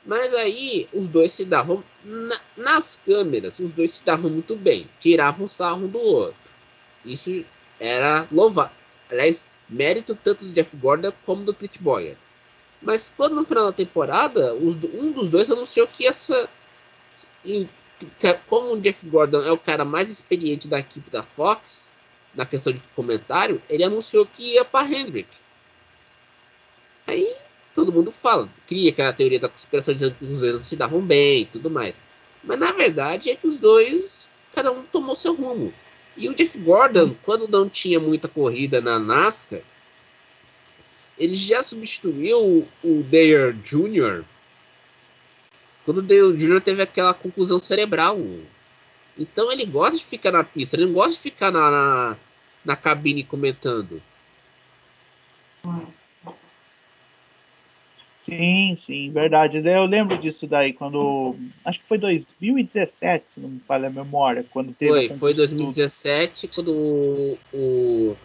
Mas 0.06 0.34
aí 0.36 0.88
os 0.94 1.08
dois 1.08 1.32
se 1.32 1.46
davam 1.46 1.84
na, 2.04 2.40
nas 2.56 3.02
câmeras, 3.04 3.60
os 3.60 3.72
dois 3.72 3.92
se 3.92 4.06
davam 4.06 4.30
muito 4.30 4.56
bem, 4.56 4.88
tiravam 5.00 5.48
sarro 5.48 5.86
um 5.86 5.88
do 5.88 6.00
outro. 6.00 6.36
Isso 7.04 7.44
era 7.80 8.28
louvável. 8.32 8.76
Aliás, 9.10 9.48
mérito 9.68 10.16
tanto 10.16 10.46
do 10.46 10.54
Jeff 10.54 10.76
Gordon 10.78 11.12
como 11.26 11.44
do 11.44 11.54
Pete 11.54 11.82
Boyer. 11.82 12.18
Mas 12.82 13.12
quando 13.16 13.36
no 13.36 13.46
final 13.46 13.66
da 13.66 13.74
temporada, 13.74 14.54
um 14.54 15.12
dos 15.12 15.30
dois 15.30 15.50
anunciou 15.50 15.88
que 15.88 16.06
essa. 16.06 16.48
Como 18.48 18.74
o 18.74 18.82
Jeff 18.82 19.08
Gordon 19.08 19.42
é 19.42 19.52
o 19.52 19.58
cara 19.58 19.84
mais 19.84 20.10
experiente 20.10 20.68
da 20.68 20.80
equipe 20.80 21.10
da 21.10 21.24
Fox, 21.24 21.92
na 22.36 22.46
questão 22.46 22.72
de 22.72 22.80
comentário, 22.96 23.62
ele 23.70 23.84
anunciou 23.84 24.26
que 24.26 24.54
ia 24.54 24.66
para 24.66 24.88
Hendrick. 24.88 25.30
Aí 27.08 27.36
todo 27.76 27.92
mundo 27.92 28.10
fala, 28.10 28.50
cria 28.66 28.90
aquela 28.90 29.12
teoria 29.12 29.40
da 29.40 29.50
conspiração 29.50 29.94
dizendo 29.94 30.16
que 30.16 30.26
os 30.26 30.40
dois 30.40 30.62
se 30.62 30.78
davam 30.78 31.02
bem 31.02 31.42
e 31.42 31.46
tudo 31.46 31.70
mais. 31.70 32.02
Mas 32.42 32.58
na 32.58 32.72
verdade 32.72 33.30
é 33.30 33.36
que 33.36 33.46
os 33.46 33.58
dois, 33.58 34.30
cada 34.56 34.72
um 34.72 34.84
tomou 34.84 35.16
seu 35.16 35.36
rumo. 35.36 35.74
E 36.16 36.30
o 36.30 36.34
Jeff 36.34 36.58
Gordon, 36.58 37.14
quando 37.24 37.50
não 37.50 37.68
tinha 37.68 38.00
muita 38.00 38.30
corrida 38.30 38.80
na 38.80 38.98
NASCAR, 38.98 39.62
ele 41.20 41.36
já 41.36 41.62
substituiu 41.62 42.66
o 42.82 43.04
Dale 43.04 43.54
Jr. 43.62 44.24
Quando 45.84 45.98
o 45.98 46.02
Dale 46.02 46.36
Jr. 46.38 46.62
teve 46.62 46.82
aquela 46.82 47.14
conclusão 47.14 47.60
cerebral. 47.60 48.18
Então 49.18 49.52
ele 49.52 49.66
gosta 49.66 49.98
de 49.98 50.06
ficar 50.06 50.32
na 50.32 50.44
pista, 50.44 50.78
ele 50.78 50.86
não 50.86 50.94
gosta 50.94 51.12
de 51.12 51.20
ficar 51.20 51.52
na, 51.52 51.72
na, 51.72 52.18
na 52.64 52.76
cabine 52.76 53.24
comentando. 53.24 54.02
Sim, 58.26 58.76
sim, 58.76 59.12
verdade. 59.12 59.62
Eu 59.64 59.86
lembro 59.86 60.18
disso 60.18 60.48
daí 60.48 60.74
quando. 60.74 61.36
Acho 61.64 61.80
que 61.80 61.86
foi 61.88 62.00
2017, 62.00 63.26
se 63.28 63.40
não 63.40 63.50
me 63.50 63.60
falha 63.60 63.88
a 63.88 63.92
memória. 63.92 64.44
Quando 64.50 64.74
teve 64.74 65.10
foi, 65.10 65.18
foi 65.18 65.34
2017, 65.36 66.48
quando 66.48 66.72
o, 66.72 67.38
o, 67.54 68.18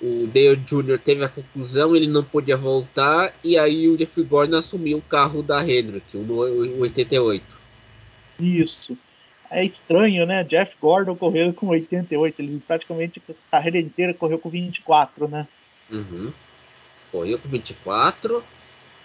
o 0.00 0.26
Dale 0.28 0.54
Jr. 0.54 1.00
teve 1.04 1.24
a 1.24 1.28
conclusão, 1.28 1.96
ele 1.96 2.06
não 2.06 2.22
podia 2.22 2.56
voltar, 2.56 3.34
e 3.42 3.58
aí 3.58 3.88
o 3.88 3.96
Jeff 3.96 4.22
Gordon 4.22 4.56
assumiu 4.56 4.98
o 4.98 5.02
carro 5.02 5.42
da 5.42 5.68
Hendrick, 5.68 6.16
o, 6.16 6.20
o 6.20 6.80
88. 6.82 7.44
Isso. 8.38 8.96
É 9.50 9.64
estranho, 9.64 10.26
né? 10.26 10.44
Jeff 10.44 10.76
Gordon 10.80 11.16
correu 11.16 11.52
com 11.52 11.66
88, 11.66 12.40
ele 12.40 12.62
praticamente 12.64 13.20
a 13.28 13.32
carreira 13.50 13.80
inteira 13.80 14.14
correu 14.14 14.38
com 14.38 14.48
24, 14.48 15.26
né? 15.26 15.48
Uhum. 15.90 16.32
Correu 17.10 17.36
com 17.36 17.48
24 17.48 18.44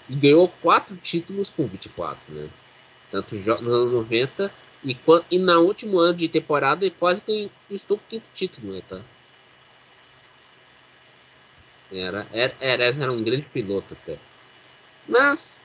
e 0.10 0.16
ganhou 0.16 0.48
quatro 0.62 0.96
títulos 0.98 1.50
com 1.50 1.66
24, 1.66 2.34
né? 2.34 2.50
Tanto 3.12 3.36
nos 3.36 3.48
anos 3.48 3.92
90 3.92 4.54
e, 4.84 4.98
e 5.32 5.40
na 5.40 5.60
último 5.60 6.00
ano 6.00 6.18
de 6.18 6.28
temporada 6.28 6.86
ele 6.86 6.96
quase 6.98 7.22
conquistou 7.22 7.98
o 7.98 8.10
quinto 8.10 8.26
título, 8.34 8.74
né, 8.74 8.82
tá? 8.88 9.02
Era, 11.92 12.28
era, 12.34 12.56
era, 12.60 12.84
era 12.84 13.12
um 13.12 13.24
grande 13.24 13.46
piloto 13.46 13.94
até. 13.94 14.18
Mas 15.08 15.62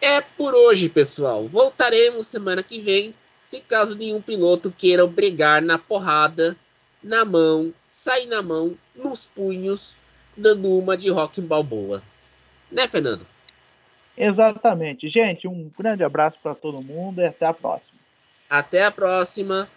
é 0.00 0.20
por 0.20 0.54
hoje, 0.54 0.88
pessoal. 0.88 1.46
Voltaremos 1.46 2.26
semana 2.26 2.62
que 2.62 2.80
vem, 2.80 3.14
se 3.40 3.60
caso 3.60 3.94
nenhum 3.94 4.20
piloto 4.20 4.74
queira 4.76 5.06
brigar 5.06 5.62
na 5.62 5.78
porrada, 5.78 6.56
na 7.02 7.24
mão, 7.24 7.72
sair 7.86 8.26
na 8.26 8.42
mão, 8.42 8.76
nos 8.94 9.28
punhos, 9.28 9.94
dando 10.36 10.68
uma 10.68 10.96
de 10.96 11.08
rock 11.10 11.40
balboa. 11.40 12.02
Né, 12.70 12.88
Fernando? 12.88 13.26
Exatamente. 14.18 15.08
Gente, 15.08 15.46
um 15.46 15.70
grande 15.78 16.02
abraço 16.02 16.36
para 16.42 16.54
todo 16.54 16.82
mundo 16.82 17.20
e 17.20 17.26
até 17.26 17.46
a 17.46 17.54
próxima. 17.54 17.98
Até 18.50 18.84
a 18.84 18.90
próxima. 18.90 19.68